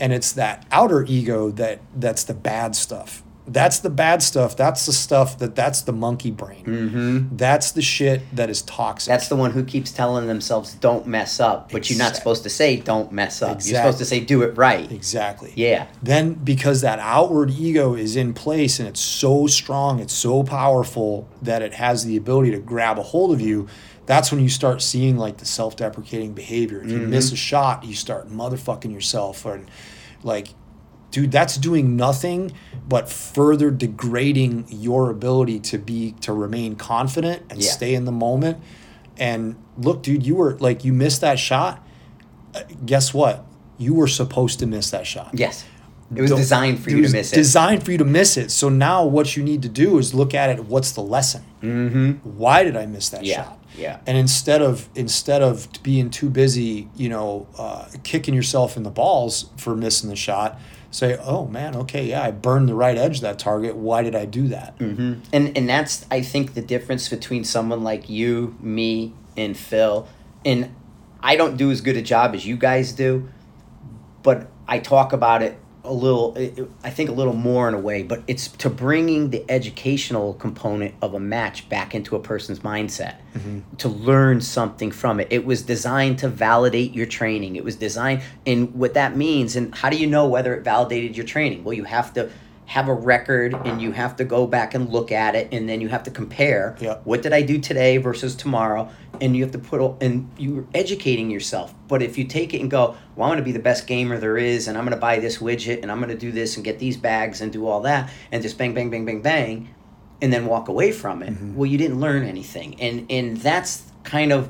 [0.00, 4.86] and it's that outer ego that that's the bad stuff that's the bad stuff that's
[4.86, 7.36] the stuff that that's the monkey brain Mm-hmm.
[7.36, 11.38] that's the shit that is toxic That's the one who keeps telling themselves, "Don't mess
[11.38, 14.42] up," but you're not supposed to say, "Don't mess up." You're supposed to say, "Do
[14.42, 15.86] it right." exactly Yeah.
[16.02, 21.28] then because that outward ego is in place and it's so strong it's so powerful
[21.40, 23.68] that it has the ability to grab a hold of you
[24.06, 27.08] that's when you start seeing like the self-deprecating behavior if you Mhm.
[27.08, 29.68] miss a shot you start motherfucking yourself and
[30.22, 30.48] like
[31.10, 32.52] dude that's doing nothing
[32.88, 37.70] but further degrading your ability to be to remain confident and Yeah.
[37.70, 38.58] stay in the moment
[39.18, 41.82] and look dude you were like you missed that shot
[42.54, 43.44] Uh, guess what
[43.78, 45.64] you were supposed to miss that shot Yes.
[46.14, 47.36] It was don't- designed for you to miss it.
[47.36, 48.52] Designed for you to miss it.
[48.52, 50.64] So now what you need to do is look at it.
[50.66, 51.42] What's the lesson?
[51.60, 52.12] mm-hmm.
[52.38, 53.36] Why did I miss that Yeah.
[53.42, 53.58] shot?
[53.76, 53.98] Yeah.
[54.06, 58.90] And instead of instead of being too busy, you know, uh, kicking yourself in the
[58.90, 60.60] balls for missing the shot,
[60.96, 63.76] say, "Oh man, okay, yeah, I burned the right edge of that target.
[63.76, 67.84] Why did I do that?" hmm And and that's I think the difference between someone
[67.84, 70.08] like you, me, and Phil.
[70.44, 70.74] And
[71.22, 73.28] I don't do as good a job as you guys do,
[74.22, 76.36] but I talk about it a little.
[76.82, 78.02] I think a little more in a way.
[78.02, 83.16] But it's to bringing the educational component of a match back into a person's mindset
[83.34, 83.60] mm-hmm.
[83.78, 85.28] to learn something from it.
[85.30, 87.56] It was designed to validate your training.
[87.56, 91.16] It was designed, and what that means, and how do you know whether it validated
[91.16, 91.64] your training?
[91.64, 92.30] Well, you have to
[92.66, 95.80] have a record and you have to go back and look at it and then
[95.80, 96.98] you have to compare Yeah.
[97.04, 98.90] what did I do today versus tomorrow
[99.20, 101.72] and you have to put and you're educating yourself.
[101.88, 104.18] But if you take it and go, well, I'm going to be the best gamer
[104.18, 106.56] there is and I'm going to buy this widget and I'm going to do this
[106.56, 109.74] and get these bags and do all that and just bang bang bang bang bang
[110.20, 111.34] and then walk away from it.
[111.34, 111.54] Mm-hmm.
[111.54, 112.80] Well, you didn't learn anything.
[112.80, 114.48] And and that's kind of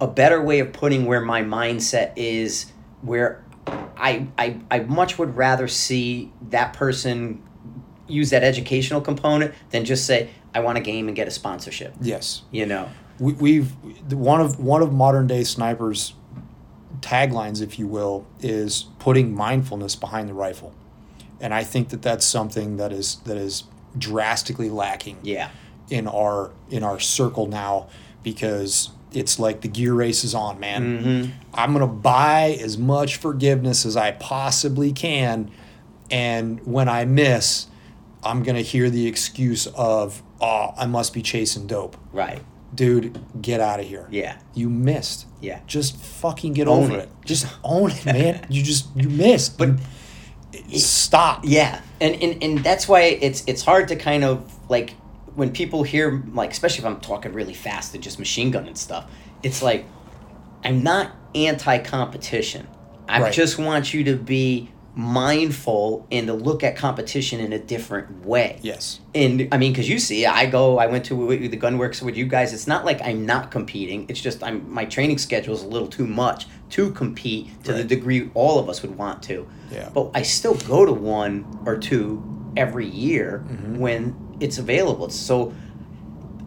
[0.00, 2.72] a better way of putting where my mindset is
[3.02, 3.44] where
[3.98, 7.42] I, I I much would rather see that person
[8.06, 11.94] use that educational component than just say I want a game and get a sponsorship.
[12.00, 12.42] Yes.
[12.50, 12.88] You know.
[13.18, 13.70] we, we've
[14.12, 16.14] one of one of modern day snipers
[17.00, 20.74] taglines if you will is putting mindfulness behind the rifle
[21.40, 23.64] and i think that that's something that is that is
[23.96, 25.50] drastically lacking Yeah.
[25.90, 27.88] in our in our circle now
[28.24, 31.32] because it's like the gear race is on man Mm-hmm.
[31.54, 35.50] i'm going to buy as much forgiveness as i possibly can
[36.10, 37.66] and when i miss
[38.22, 42.42] i'm going to hear the excuse of oh i must be chasing dope Right.
[42.74, 44.06] dude, get out of here.
[44.10, 44.36] Yeah.
[44.54, 45.26] You missed.
[45.40, 45.60] Yeah.
[45.66, 47.02] Just fucking get Own over it.
[47.04, 47.08] it.
[47.24, 48.46] Just own it, man.
[48.50, 49.56] You just you missed.
[49.56, 49.78] But-
[50.68, 51.42] You- stop.
[51.44, 54.94] Yeah, and, and and that's why it's it's hard to kind of like
[55.34, 58.76] when people hear like especially if I'm talking really fast and just machine gun and
[58.78, 59.10] stuff.
[59.42, 59.84] It's like
[60.64, 62.66] I'm not anti-competition.
[63.08, 63.32] I Right.
[63.32, 68.58] just want you to be mindful and to look at competition in a different way.
[68.62, 68.98] Yes.
[69.14, 71.14] And I mean, because you see, I go, I went to
[71.48, 72.52] the GunWerks with you guys.
[72.52, 74.06] It's not like I'm not competing.
[74.08, 77.84] It's just I'm my training schedule is a little too much to compete to the
[77.84, 79.48] degree all of us would want to.
[79.70, 79.88] Yeah.
[79.94, 82.22] But I still go to one or two
[82.56, 83.78] every year Mm-hmm.
[83.78, 85.10] when it's available.
[85.10, 85.52] So,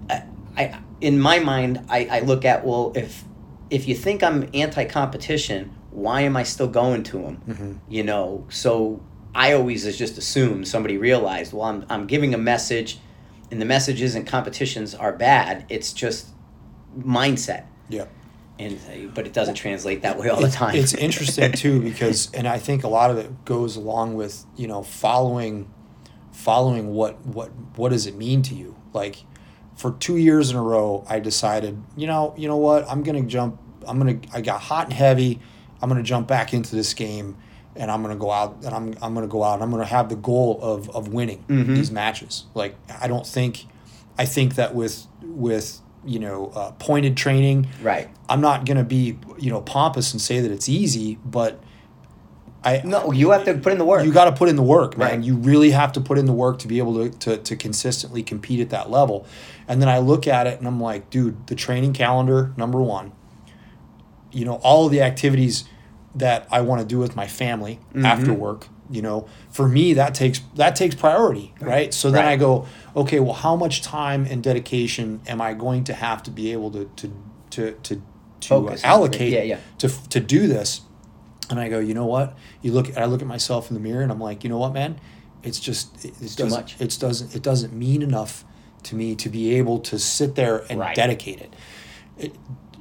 [0.10, 0.24] I,
[0.58, 3.24] I in my mind, I, I look at well, if
[3.70, 7.42] if you think I'm anti-competition, why am I still going to them?
[7.48, 7.74] Mm-hmm.
[7.90, 9.02] You know, so
[9.34, 13.00] I always just assume somebody realized, well, I'm I'm giving a message,
[13.50, 15.66] and the message isn't competitions are bad.
[15.70, 16.28] It's just
[17.00, 18.06] mindset, Yeah.
[18.60, 20.76] and uh, but it doesn't translate that way all the time.
[20.76, 24.68] It's interesting too because, and I think a lot of it goes along with you
[24.68, 25.72] know following,
[26.46, 28.76] following what what what does it mean to you?
[28.94, 29.18] Like,
[29.76, 33.22] for two years in a row, I decided, you know, you know what, I'm gonna
[33.24, 33.60] jump.
[33.88, 34.20] I'm gonna.
[34.34, 35.40] I got hot and heavy.
[35.82, 37.38] I'm gonna jump back into this game,
[37.76, 39.56] and I'm gonna go out and I'm I'm gonna go out.
[39.56, 41.76] and I'm gonna have the goal of of winning Mhm.
[41.76, 42.46] these matches.
[42.54, 43.66] Like, I don't think,
[44.18, 47.68] I think that with with you know uh, pointed training.
[47.82, 48.10] right.
[48.30, 51.60] I'm not gonna be you know pompous and say that it's easy, but
[52.64, 54.06] I No, you have to put in the work.
[54.06, 55.10] you got to put in the work, man.
[55.10, 55.24] Right.
[55.24, 58.22] You really have to put in the work to be able to, to to consistently
[58.24, 59.26] compete at that level.
[59.68, 63.14] And then I look at it and I'm like, dude, the training calendar number one.
[64.32, 65.66] You know all of the activities
[66.16, 68.06] that I want to do with my family Mm-hmm.
[68.06, 68.68] after work.
[68.90, 71.94] You know, for me that takes that takes priority, right?
[71.94, 75.94] So then I go, okay, well, how much time and dedication am I going to
[75.94, 77.08] have to be able to to
[77.52, 78.02] to to
[78.42, 79.60] to Focus allocate yeah, yeah.
[79.78, 80.82] to to do this?
[81.52, 82.38] And I go, you know what?
[82.62, 82.98] You look.
[82.98, 85.00] I look at myself in the mirror, and I'm like, you know what, man?
[85.44, 86.80] It's just it, it too much.
[86.80, 87.36] It doesn't.
[87.36, 88.46] It doesn't mean enough
[88.84, 90.96] to me to be able to sit there and Right.
[90.96, 91.54] dedicate it.
[92.18, 92.36] it.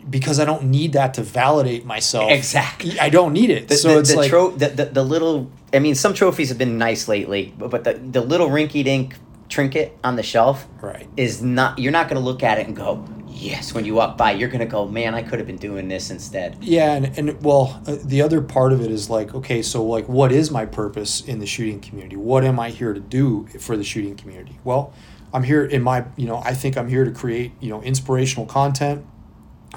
[0.09, 2.31] Because I don't need that to validate myself.
[2.31, 2.99] Exactly.
[2.99, 3.69] I don't need it.
[3.69, 5.51] The, so the, it's the, like tro- the, the the little.
[5.75, 9.17] I mean, some trophies have been nice lately, but, but the the little rinky dink
[9.49, 11.07] trinket on the shelf right.
[11.17, 11.79] is not.
[11.79, 14.49] You're not going to look at it and go, "Yes." When you walk by, you're
[14.49, 17.83] going to go, "Man, I could have been doing this instead." Yeah, and, and well,
[17.87, 21.21] uh, the other part of it is like, okay, so like, what is my purpose
[21.23, 22.17] in the shooting community?
[22.17, 24.59] What am I here to do for the shooting community?
[24.65, 24.93] Well,
[25.33, 28.47] I'm here in my, you know, I think I'm here to create, you know, inspirational
[28.47, 29.07] content,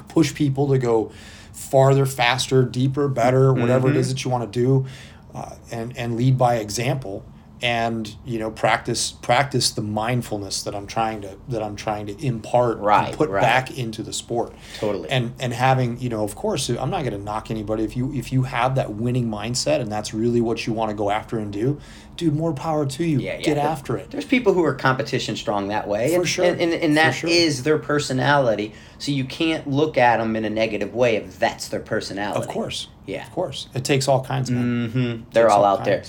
[0.08, 1.12] push people to go
[1.52, 4.86] farther, faster, deeper, better, whatever it is that you want to do,
[5.34, 7.24] uh, and and lead by example,
[7.64, 12.24] and you know, practice practice the mindfulness that I'm trying to that I'm trying to
[12.24, 13.40] impart Right, and put right.
[13.40, 15.08] back into the sport Totally.
[15.08, 18.12] and and having you know of course i'm not going to knock anybody if you
[18.12, 21.38] if you have that winning mindset and that's really what you want to go after
[21.38, 21.80] and do
[22.16, 24.74] dude more power to you Yeah, yeah, get but after it There's people who are
[24.74, 26.44] competition strong that way, For and, sure.
[26.44, 28.72] and, and, and that For is their personality.
[28.98, 32.40] So you can't look at them in a negative way if that's their personality.
[32.40, 33.26] of course Yeah.
[33.26, 35.30] of course it takes all kinds man Mm-hmm.
[35.32, 36.02] They're all all out there.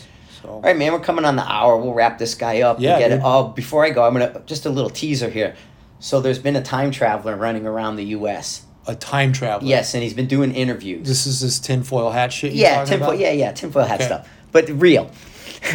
[0.45, 0.91] So All right, man.
[0.93, 1.77] We're coming on the hour.
[1.77, 2.79] We'll wrap this guy up.
[2.79, 3.21] Yeah, And get it.
[3.23, 5.55] Oh, before I go, I'm gonna just a little teaser here.
[5.99, 8.63] So there's been a time traveler running around the U.S.
[8.85, 11.07] a time traveler Yes, and he's been doing interviews.
[11.07, 13.09] this is this tinfoil hat shit yeah, tinfoil.
[13.09, 13.19] about?
[13.19, 14.05] Yeah, yeah, tinfoil hat Okay.
[14.05, 15.09] stuff, but real.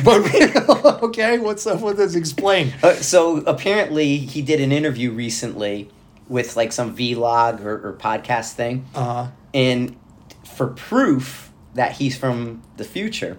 [0.04, 0.98] but real.
[1.02, 5.88] okay what's up with this explain Uh, so apparently, he did an interview recently
[6.28, 9.96] with like some vlog or, or podcast thing, uh and
[10.44, 13.38] for proof that he's from the future,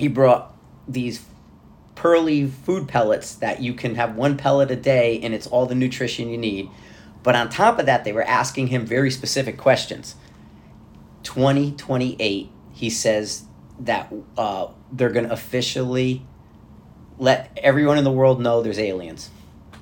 [0.00, 0.54] he brought
[0.88, 1.24] these
[1.94, 5.74] pearly food pellets that you can have one pellet a day and it's all the
[5.74, 6.68] nutrition you need.
[7.22, 10.16] But on top of that, they were asking him very specific questions.
[11.24, 13.44] 2028, he says
[13.80, 16.22] that uh, they're going to officially
[17.18, 19.28] let everyone in the world know there's aliens.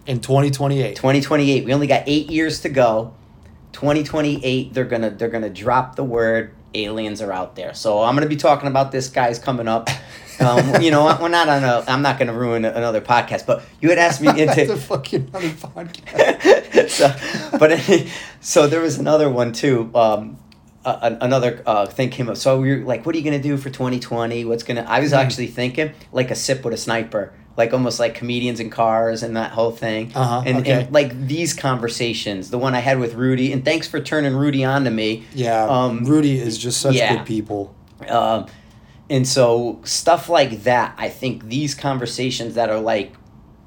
[0.06, 0.96] In 2028.
[0.96, 1.64] 2028.
[1.64, 3.14] We only got eight years to go.
[3.72, 7.74] 2028, they're gonna they're gonna drop the word aliens are out there.
[7.74, 9.88] So I'm gonna be talking about this guys coming up.
[10.40, 11.84] Um, you know, we're not on a.
[11.88, 15.48] I'm not gonna ruin another podcast, but you had asked me into the fucking other
[15.48, 16.88] podcast.
[17.50, 17.80] so, but
[18.40, 19.90] so there was another one too.
[19.94, 20.38] Um,
[20.84, 22.36] uh, another uh, thing came up.
[22.36, 24.44] So we were like, "What are you gonna do for 2020?
[24.44, 25.16] What's gonna?" I was Hmm.
[25.18, 29.36] actually thinking like a sip with a sniper, like almost like comedians in cars and
[29.36, 30.12] that whole thing.
[30.14, 30.70] Uh-huh, and, okay.
[30.84, 34.64] and like these conversations, the one I had with Rudy, and thanks for turning Rudy
[34.64, 35.24] on to me.
[35.34, 37.16] Yeah, Um, Rudy is just such yeah.
[37.16, 37.74] good people.
[38.08, 38.46] Um,
[39.10, 43.12] and so stuff like that, I think these conversations that are like,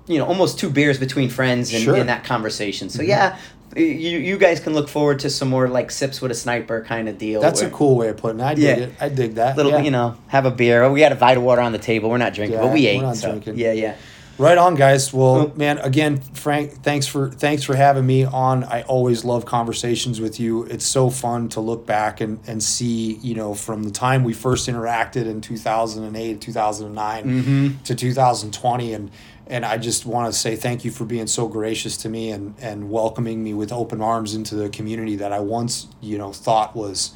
[0.07, 1.97] you know, almost two beers between friends in, Sure.
[1.97, 2.89] in that conversation.
[2.89, 3.07] So Mhm.
[3.07, 3.37] yeah,
[3.75, 3.83] you
[4.19, 7.17] you guys can look forward to some more like sips with a sniper kind of
[7.17, 7.41] deal.
[7.41, 8.43] That's a cool way of putting it.
[8.45, 8.83] I dig Yeah.
[8.85, 8.93] it.
[8.99, 9.55] I dig that.
[9.57, 9.79] little, yeah.
[9.81, 10.89] you know, have a beer.
[10.91, 12.09] We had a Vita water on the table.
[12.09, 13.01] We're not drinking, Yeah, but we we're ate.
[13.01, 13.57] not so, drinking.
[13.57, 13.95] Yeah, yeah.
[14.37, 15.13] Right on, guys.
[15.13, 18.63] Well, Well- man, again, Frank, thanks for thanks for having me on.
[18.63, 20.63] I always love conversations with you.
[20.63, 24.33] It's so fun to look back and, and see, you know, from the time we
[24.33, 27.83] first interacted in 2008, 2009 Mm-hmm.
[27.83, 29.11] to 2020 and
[29.51, 32.55] and I just want to say thank you for being so gracious to me and
[32.59, 36.75] and welcoming me with open arms into the community that I once, you know, thought
[36.75, 37.11] was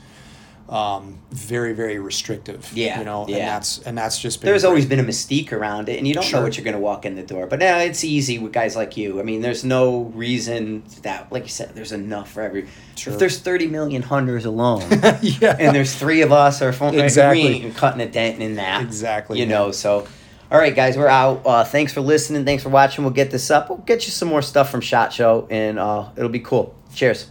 [0.68, 2.72] um, very very restrictive.
[2.74, 3.46] Yeah, you know, and yeah.
[3.46, 4.70] that's and that's just been There's great.
[4.70, 6.40] always been a mystique around it, and you don't Sure.
[6.40, 7.46] know what you're going to walk in the door.
[7.46, 9.20] But now it's easy with guys like you.
[9.20, 12.66] I mean, there's no reason that, like you said, there's enough for every.
[12.96, 13.14] Sure.
[13.14, 14.82] If there's 30 million hunters alone,
[15.22, 17.44] yeah, and there's three of us, or phone, Exactly.
[17.44, 18.82] we ain't cutting a dent in that.
[18.82, 19.40] exactly.
[19.40, 20.08] You know, so.
[20.56, 21.41] All right, guys, we're out.
[21.45, 22.45] Uh, thanks for listening.
[22.45, 23.03] Thanks for watching.
[23.03, 23.68] We'll get this up.
[23.68, 26.74] We'll get you some more stuff from Shot Show, and uh, it'll be cool.
[26.93, 27.30] Cheers.